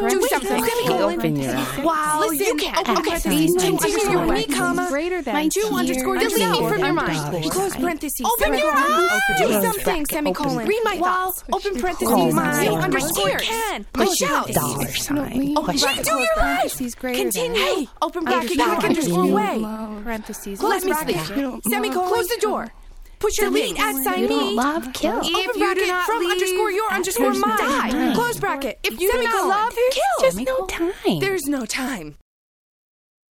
Do 0.10 0.22
something. 0.30 0.64
Open 0.90 1.36
your 1.38 1.56
eyes. 1.56 1.78
Wow, 1.84 2.20
Listen, 2.28 2.46
you 2.46 2.56
can't. 2.56 2.90
Okay, 2.90 3.02
parentheses, 3.02 3.56
two 3.64 3.68
underscore 3.78 4.26
me, 4.26 4.46
comma. 4.46 4.88
greater 4.90 5.22
than 5.22 5.34
My 5.34 5.48
two 5.48 5.68
underscore. 5.74 6.18
Delete 6.18 6.50
me 6.52 6.68
from 6.70 6.80
your 6.80 6.94
mind. 6.94 7.52
Close 7.52 7.76
parentheses. 7.76 8.26
Open 8.26 8.58
your 8.58 8.72
eyes. 8.74 9.22
Do 9.40 9.52
something. 9.62 10.06
Semicolon. 10.08 10.68
Read 10.68 10.82
my 10.84 10.98
thoughts. 10.98 11.44
Open 11.54 11.80
parentheses. 11.80 12.34
My 12.36 12.68
underscore. 12.68 13.38
Can. 13.40 13.86
Push 13.94 14.22
out. 14.24 14.48
Dollar 14.52 14.88
sign. 14.94 15.58
Open 15.58 15.72
Push 15.74 15.82
bracket. 15.82 16.00
out. 16.10 16.18
Do 16.18 16.20
your 16.20 16.28
Parentheses 16.38 16.96
greater 16.96 17.20
Continue. 17.24 17.58
than. 17.58 17.78
Hey, 17.78 17.88
open 18.02 18.24
bracket. 18.26 18.58
Back 18.58 18.84
underscore 18.84 19.26
way. 19.38 20.04
Parentheses. 20.04 20.62
Let 20.62 20.84
me 20.84 20.92
bracket. 20.92 21.26
speak. 21.26 21.62
Semicolon. 21.70 22.08
Close 22.10 22.28
the 22.28 22.38
door. 22.42 22.74
Push 23.20 23.38
your 23.40 23.50
delete 23.50 23.80
at 23.80 23.96
sign 24.04 24.28
me. 24.28 24.56
Love, 24.56 24.94
kill. 24.94 25.20
If 25.20 25.26
Open 25.26 25.34
you 25.34 25.54
do 25.54 25.60
bracket 25.60 25.88
not 25.88 26.06
from 26.06 26.20
leave, 26.20 26.32
underscore 26.32 26.72
your 26.72 26.92
underscore 26.92 27.32
there's 27.32 27.46
mine. 27.46 27.58
Die. 27.58 27.90
Time. 27.90 28.14
Close 28.14 28.40
bracket. 28.40 28.80
If 28.84 29.02
you 29.02 29.12
do 29.12 29.24
not 29.24 29.34
Semicolon. 29.34 29.50
love, 29.50 29.74
kill. 29.92 30.20
Just 30.22 30.40
no 30.40 30.66
time. 30.68 31.20
There's 31.20 31.46
no 31.48 31.66
time. 31.66 32.18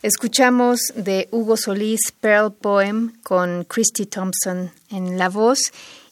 Escuchamos 0.03 0.80
de 0.96 1.28
Hugo 1.30 1.57
Solís 1.57 2.12
Pearl 2.20 2.53
Poem 2.53 3.12
con 3.22 3.64
Christy 3.64 4.05
Thompson 4.07 4.72
en 4.90 5.16
la 5.16 5.28
voz 5.28 5.61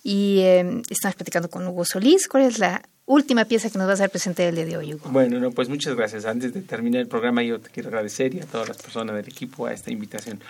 y 0.04 0.40
eh, 0.40 0.82
estamos 0.88 1.16
platicando 1.16 1.50
con 1.50 1.66
Hugo 1.66 1.84
Solís. 1.84 2.28
¿Cuál 2.28 2.44
es 2.44 2.58
la 2.60 2.82
última 3.10 3.44
pieza 3.44 3.68
que 3.70 3.78
nos 3.78 3.88
vas 3.88 4.00
a 4.00 4.04
dar 4.04 4.10
presente 4.10 4.46
el 4.46 4.54
día 4.54 4.64
de 4.64 4.76
hoy, 4.76 4.94
Hugo? 4.94 5.10
Bueno, 5.10 5.40
no, 5.40 5.50
pues 5.50 5.68
muchas 5.68 5.96
gracias. 5.96 6.24
Antes 6.24 6.54
de 6.54 6.62
terminar 6.62 7.00
el 7.02 7.08
programa, 7.08 7.42
yo 7.42 7.60
te 7.60 7.70
quiero 7.70 7.88
agradecer 7.88 8.34
y 8.34 8.40
a 8.40 8.46
todas 8.46 8.68
las 8.68 8.78
personas 8.78 9.16
del 9.16 9.26
equipo 9.26 9.66
a 9.66 9.72
esta 9.72 9.90
invitación. 9.90 10.40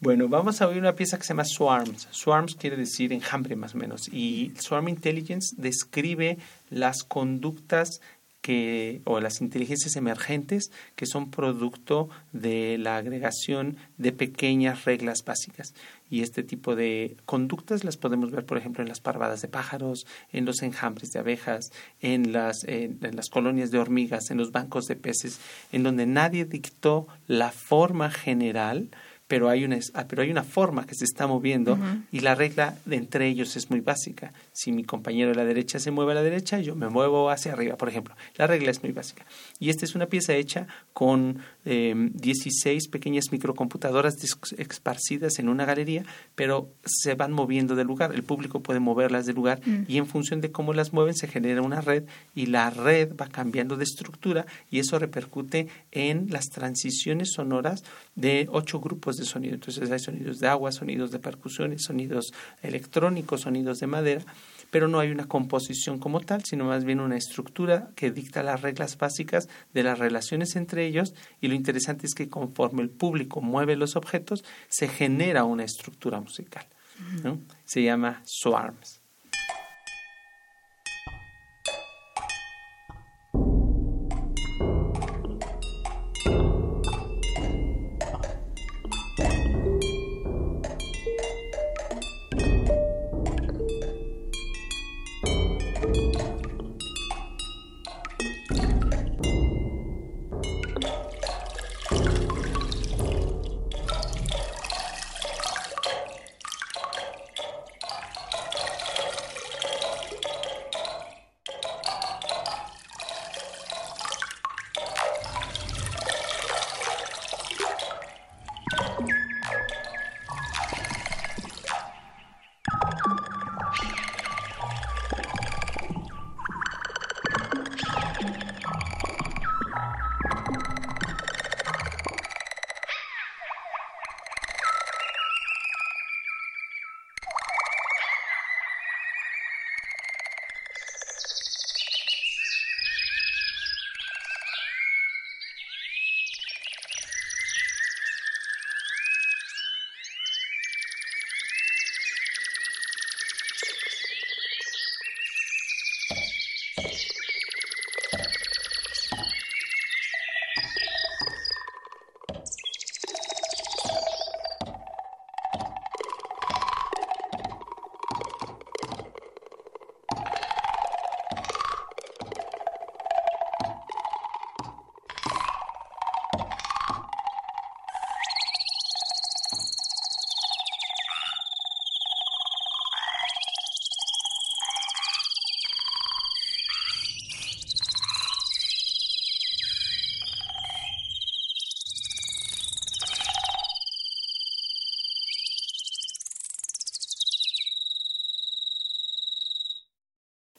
Bueno, 0.00 0.28
vamos 0.28 0.60
a 0.60 0.68
oír 0.68 0.78
una 0.78 0.94
pieza 0.94 1.16
que 1.18 1.24
se 1.24 1.30
llama 1.30 1.44
Swarms. 1.44 2.08
Swarms 2.10 2.54
quiere 2.54 2.76
decir 2.76 3.12
enjambre 3.12 3.56
más 3.56 3.74
o 3.74 3.78
menos. 3.78 4.08
Y 4.12 4.52
Swarm 4.58 4.88
Intelligence 4.88 5.54
describe 5.56 6.38
las 6.70 7.02
conductas 7.04 8.00
que, 8.44 9.00
o 9.04 9.20
las 9.20 9.40
inteligencias 9.40 9.96
emergentes 9.96 10.70
que 10.96 11.06
son 11.06 11.30
producto 11.30 12.10
de 12.32 12.76
la 12.78 12.98
agregación 12.98 13.78
de 13.96 14.12
pequeñas 14.12 14.84
reglas 14.84 15.24
básicas. 15.24 15.74
Y 16.14 16.22
este 16.22 16.44
tipo 16.44 16.76
de 16.76 17.16
conductas 17.26 17.82
las 17.82 17.96
podemos 17.96 18.30
ver, 18.30 18.46
por 18.46 18.56
ejemplo, 18.56 18.84
en 18.84 18.88
las 18.88 19.00
parvadas 19.00 19.42
de 19.42 19.48
pájaros, 19.48 20.06
en 20.30 20.44
los 20.44 20.62
enjambres 20.62 21.10
de 21.10 21.18
abejas, 21.18 21.72
en 22.00 22.32
las, 22.32 22.62
en, 22.68 23.00
en 23.02 23.16
las 23.16 23.28
colonias 23.28 23.72
de 23.72 23.80
hormigas, 23.80 24.30
en 24.30 24.38
los 24.38 24.52
bancos 24.52 24.84
de 24.84 24.94
peces, 24.94 25.40
en 25.72 25.82
donde 25.82 26.06
nadie 26.06 26.44
dictó 26.44 27.08
la 27.26 27.50
forma 27.50 28.12
general, 28.12 28.90
pero 29.26 29.48
hay 29.48 29.64
una, 29.64 29.78
ah, 29.94 30.04
pero 30.06 30.22
hay 30.22 30.30
una 30.30 30.42
forma 30.42 30.86
que 30.86 30.94
se 30.94 31.04
está 31.04 31.26
moviendo 31.26 31.78
y 32.12 32.20
la 32.20 32.34
regla 32.34 32.76
de 32.84 32.96
entre 32.96 33.26
ellos 33.26 33.56
es 33.56 33.70
muy 33.70 33.80
básica. 33.80 34.32
Si 34.52 34.70
mi 34.70 34.84
compañero 34.84 35.30
de 35.30 35.36
la 35.36 35.44
derecha 35.44 35.78
se 35.78 35.90
mueve 35.90 36.12
a 36.12 36.16
la 36.16 36.22
derecha, 36.22 36.58
yo 36.60 36.74
me 36.74 36.88
muevo 36.88 37.30
hacia 37.30 37.52
arriba, 37.52 37.76
por 37.76 37.88
ejemplo. 37.88 38.14
La 38.36 38.46
regla 38.46 38.70
es 38.70 38.82
muy 38.82 38.92
básica. 38.92 39.24
Y 39.58 39.70
esta 39.70 39.86
es 39.86 39.94
una 39.94 40.06
pieza 40.06 40.34
hecha 40.34 40.66
con 40.92 41.38
eh, 41.64 41.94
16 41.96 42.88
pequeñas 42.88 43.32
microcomputadoras 43.32 44.16
esparcidas 44.58 45.38
en 45.38 45.48
una 45.48 45.64
galería, 45.64 46.04
pero 46.34 46.68
se 46.84 47.14
van 47.14 47.32
moviendo 47.32 47.76
de 47.76 47.84
lugar. 47.84 48.14
El 48.14 48.24
público 48.24 48.60
puede 48.60 48.80
moverlas 48.80 49.24
de 49.24 49.32
lugar 49.32 49.60
mm. 49.64 49.84
y 49.88 49.96
en 49.96 50.06
función 50.06 50.42
de 50.42 50.52
cómo 50.52 50.74
las 50.74 50.92
mueven 50.92 51.14
se 51.14 51.28
genera 51.28 51.62
una 51.62 51.80
red 51.80 52.04
y 52.34 52.46
la 52.46 52.68
red 52.70 53.16
va 53.16 53.28
cambiando 53.28 53.76
de 53.76 53.84
estructura 53.84 54.44
y 54.70 54.80
eso 54.80 54.98
repercute 54.98 55.68
en 55.92 56.28
las 56.30 56.50
transiciones 56.50 57.32
sonoras 57.32 57.84
de 58.14 58.48
ocho 58.50 58.80
grupos 58.80 59.13
de 59.16 59.24
sonido. 59.24 59.54
Entonces 59.54 59.90
hay 59.90 59.98
sonidos 59.98 60.38
de 60.38 60.48
agua, 60.48 60.72
sonidos 60.72 61.10
de 61.10 61.18
percusiones, 61.18 61.82
sonidos 61.82 62.32
electrónicos, 62.62 63.42
sonidos 63.42 63.78
de 63.78 63.86
madera, 63.86 64.24
pero 64.70 64.88
no 64.88 64.98
hay 64.98 65.10
una 65.10 65.26
composición 65.26 65.98
como 65.98 66.20
tal, 66.20 66.44
sino 66.44 66.64
más 66.64 66.84
bien 66.84 67.00
una 67.00 67.16
estructura 67.16 67.90
que 67.94 68.10
dicta 68.10 68.42
las 68.42 68.62
reglas 68.62 68.98
básicas 68.98 69.48
de 69.72 69.82
las 69.82 69.98
relaciones 69.98 70.56
entre 70.56 70.86
ellos 70.86 71.14
y 71.40 71.48
lo 71.48 71.54
interesante 71.54 72.06
es 72.06 72.14
que 72.14 72.28
conforme 72.28 72.82
el 72.82 72.90
público 72.90 73.40
mueve 73.40 73.76
los 73.76 73.96
objetos, 73.96 74.44
se 74.68 74.88
genera 74.88 75.44
una 75.44 75.64
estructura 75.64 76.20
musical. 76.20 76.66
Se 77.64 77.82
llama 77.82 78.22
swarms. 78.24 79.03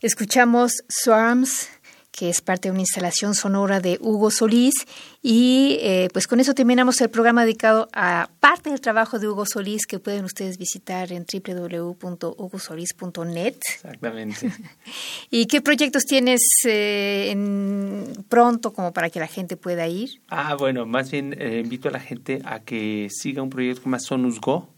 Escuchamos 0.05 0.71
Swarms, 0.87 1.67
que 2.11 2.29
es 2.29 2.41
parte 2.41 2.67
de 2.67 2.73
una 2.73 2.81
instalación 2.81 3.33
sonora 3.33 3.79
de 3.79 3.97
Hugo 3.99 4.29
Solís. 4.29 4.75
Y 5.23 5.79
eh, 5.81 6.09
pues 6.13 6.27
con 6.27 6.39
eso 6.39 6.53
terminamos 6.53 7.01
el 7.01 7.09
programa 7.09 7.43
dedicado 7.43 7.89
a 7.91 8.29
parte 8.39 8.69
del 8.69 8.81
trabajo 8.81 9.17
de 9.17 9.27
Hugo 9.27 9.47
Solís 9.47 9.87
que 9.87 9.97
pueden 9.97 10.25
ustedes 10.25 10.59
visitar 10.59 11.11
en 11.11 11.25
www.hugosolís.net. 11.25 13.55
Exactamente. 13.67 14.51
¿Y 15.31 15.47
qué 15.47 15.61
proyectos 15.61 16.03
tienes 16.03 16.41
eh, 16.67 17.31
en 17.31 18.25
pronto 18.29 18.73
como 18.73 18.93
para 18.93 19.09
que 19.09 19.19
la 19.19 19.25
gente 19.25 19.57
pueda 19.57 19.87
ir? 19.87 20.21
Ah, 20.27 20.53
bueno, 20.53 20.85
más 20.85 21.09
bien 21.09 21.35
eh, 21.39 21.61
invito 21.63 21.89
a 21.89 21.91
la 21.91 21.99
gente 21.99 22.43
a 22.45 22.59
que 22.59 23.07
siga 23.09 23.41
un 23.41 23.49
proyecto 23.49 23.89
más 23.89 24.03
Sonus 24.03 24.39
Go 24.39 24.74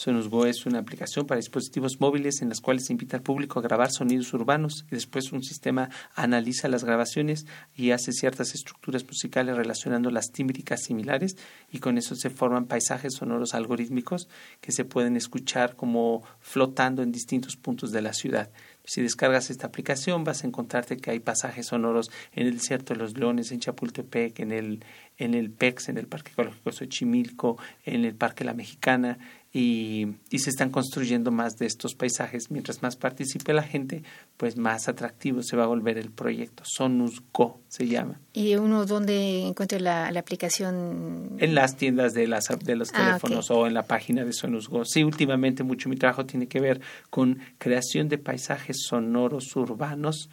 Sonusgo 0.00 0.46
es 0.46 0.64
una 0.64 0.78
aplicación 0.78 1.26
para 1.26 1.40
dispositivos 1.40 2.00
móviles 2.00 2.40
en 2.40 2.48
las 2.48 2.62
cuales 2.62 2.86
se 2.86 2.94
invita 2.94 3.18
al 3.18 3.22
público 3.22 3.58
a 3.58 3.62
grabar 3.62 3.90
sonidos 3.92 4.32
urbanos 4.32 4.86
y 4.90 4.94
después 4.94 5.30
un 5.30 5.42
sistema 5.42 5.90
analiza 6.14 6.68
las 6.68 6.84
grabaciones 6.84 7.44
y 7.76 7.90
hace 7.90 8.12
ciertas 8.12 8.54
estructuras 8.54 9.04
musicales 9.04 9.58
relacionando 9.58 10.10
las 10.10 10.32
tímbricas 10.32 10.84
similares 10.84 11.36
y 11.70 11.80
con 11.80 11.98
eso 11.98 12.14
se 12.14 12.30
forman 12.30 12.64
paisajes 12.64 13.12
sonoros 13.12 13.52
algorítmicos 13.52 14.30
que 14.62 14.72
se 14.72 14.86
pueden 14.86 15.18
escuchar 15.18 15.76
como 15.76 16.22
flotando 16.40 17.02
en 17.02 17.12
distintos 17.12 17.56
puntos 17.56 17.92
de 17.92 18.00
la 18.00 18.14
ciudad. 18.14 18.50
Si 18.90 19.02
descargas 19.02 19.50
esta 19.50 19.68
aplicación 19.68 20.24
vas 20.24 20.42
a 20.42 20.48
encontrarte 20.48 20.96
que 20.96 21.12
hay 21.12 21.20
pasajes 21.20 21.66
sonoros 21.66 22.10
en 22.32 22.48
el 22.48 22.54
desierto 22.54 22.92
de 22.92 22.98
los 22.98 23.16
leones, 23.16 23.52
en 23.52 23.60
Chapultepec, 23.60 24.40
en 24.40 24.50
el, 24.50 24.84
en 25.16 25.34
el 25.34 25.52
PEX, 25.52 25.90
en 25.90 25.98
el 25.98 26.08
Parque 26.08 26.32
Ecológico 26.32 26.72
Xochimilco, 26.72 27.56
en 27.84 28.04
el 28.04 28.16
Parque 28.16 28.42
La 28.42 28.52
Mexicana, 28.52 29.16
y, 29.52 30.06
y, 30.30 30.38
se 30.38 30.50
están 30.50 30.70
construyendo 30.70 31.32
más 31.32 31.56
de 31.56 31.66
estos 31.66 31.96
paisajes. 31.96 32.52
Mientras 32.52 32.82
más 32.82 32.94
participe 32.94 33.52
la 33.52 33.64
gente, 33.64 34.04
pues 34.36 34.56
más 34.56 34.88
atractivo 34.88 35.42
se 35.42 35.56
va 35.56 35.64
a 35.64 35.66
volver 35.66 35.98
el 35.98 36.10
proyecto. 36.10 36.62
Sonus 36.64 37.20
Go 37.32 37.60
se 37.66 37.88
llama. 37.88 38.20
¿Y 38.32 38.54
uno 38.54 38.86
dónde 38.86 39.40
encuentra 39.40 39.80
la, 39.80 40.06
aplicación? 40.06 41.36
En 41.38 41.56
las 41.56 41.76
tiendas 41.76 42.14
de, 42.14 42.28
las, 42.28 42.44
de 42.62 42.76
los 42.76 42.90
ah, 42.94 42.98
teléfonos 42.98 43.50
o 43.50 43.66
en 43.66 43.74
la 43.74 43.82
página 43.82 44.24
de 44.24 44.32
Sonus 44.32 44.68
Go. 44.68 44.84
Sí, 44.84 45.02
últimamente 45.02 45.64
mucho 45.64 45.88
mi 45.88 45.96
trabajo 45.96 46.26
tiene 46.26 46.46
que 46.46 46.60
ver 46.60 46.80
con 47.10 47.40
creación 47.58 48.08
de 48.08 48.18
paisajes 48.18 48.79
sonoros 48.86 49.54
urbanos 49.56 50.30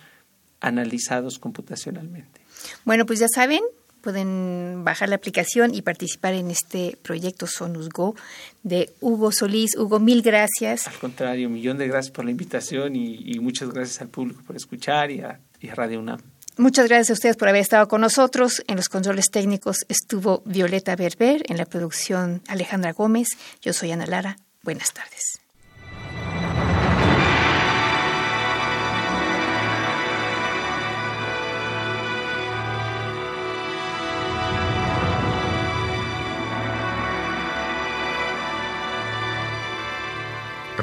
analizados 0.60 1.40
computacionalmente. 1.40 2.42
Bueno, 2.86 3.06
pues 3.06 3.20
ya 3.20 3.28
saben, 3.34 3.62
pueden 4.02 4.84
bajar 4.84 5.10
la 5.10 5.16
aplicación 5.16 5.74
y 5.74 5.82
participar 5.82 6.34
en 6.34 6.50
este 6.50 6.98
proyecto 7.02 7.48
Sonus 7.48 7.90
Go 7.90 8.16
de 8.64 8.90
Hugo 9.02 9.32
Solís. 9.32 9.76
Hugo, 9.78 10.00
mil 10.00 10.22
gracias. 10.22 10.88
Al 10.88 10.98
contrario, 10.98 11.48
un 11.48 11.54
millón 11.54 11.78
de 11.78 11.88
gracias 11.88 12.12
por 12.12 12.26
la 12.26 12.32
invitación 12.32 12.96
y, 12.96 13.40
muchas 13.40 13.70
gracias 13.70 14.02
al 14.02 14.10
público 14.10 14.42
por 14.46 14.56
escuchar 14.56 15.12
y 15.12 15.22
a, 15.22 15.40
y 15.60 15.70
a 15.70 15.76
Radio 15.76 16.00
UNAM. 16.00 16.20
Muchas 16.58 16.88
gracias 16.88 17.12
a 17.12 17.14
ustedes 17.14 17.38
por 17.38 17.50
haber 17.50 17.62
estado 17.62 17.88
con 17.88 18.02
nosotros. 18.02 18.64
En 18.68 18.78
los 18.78 18.90
controles 18.90 19.30
técnicos 19.30 19.86
estuvo 19.90 20.42
Violeta 20.46 20.96
Berber, 20.96 21.44
en 21.48 21.58
la 21.58 21.66
producción 21.66 22.42
Alejandra 22.48 22.94
Gómez. 22.94 23.28
Yo 23.62 23.74
soy 23.74 23.92
Ana 23.92 24.08
Lara. 24.08 24.38
Buenas 24.64 24.92
tardes. 24.92 25.40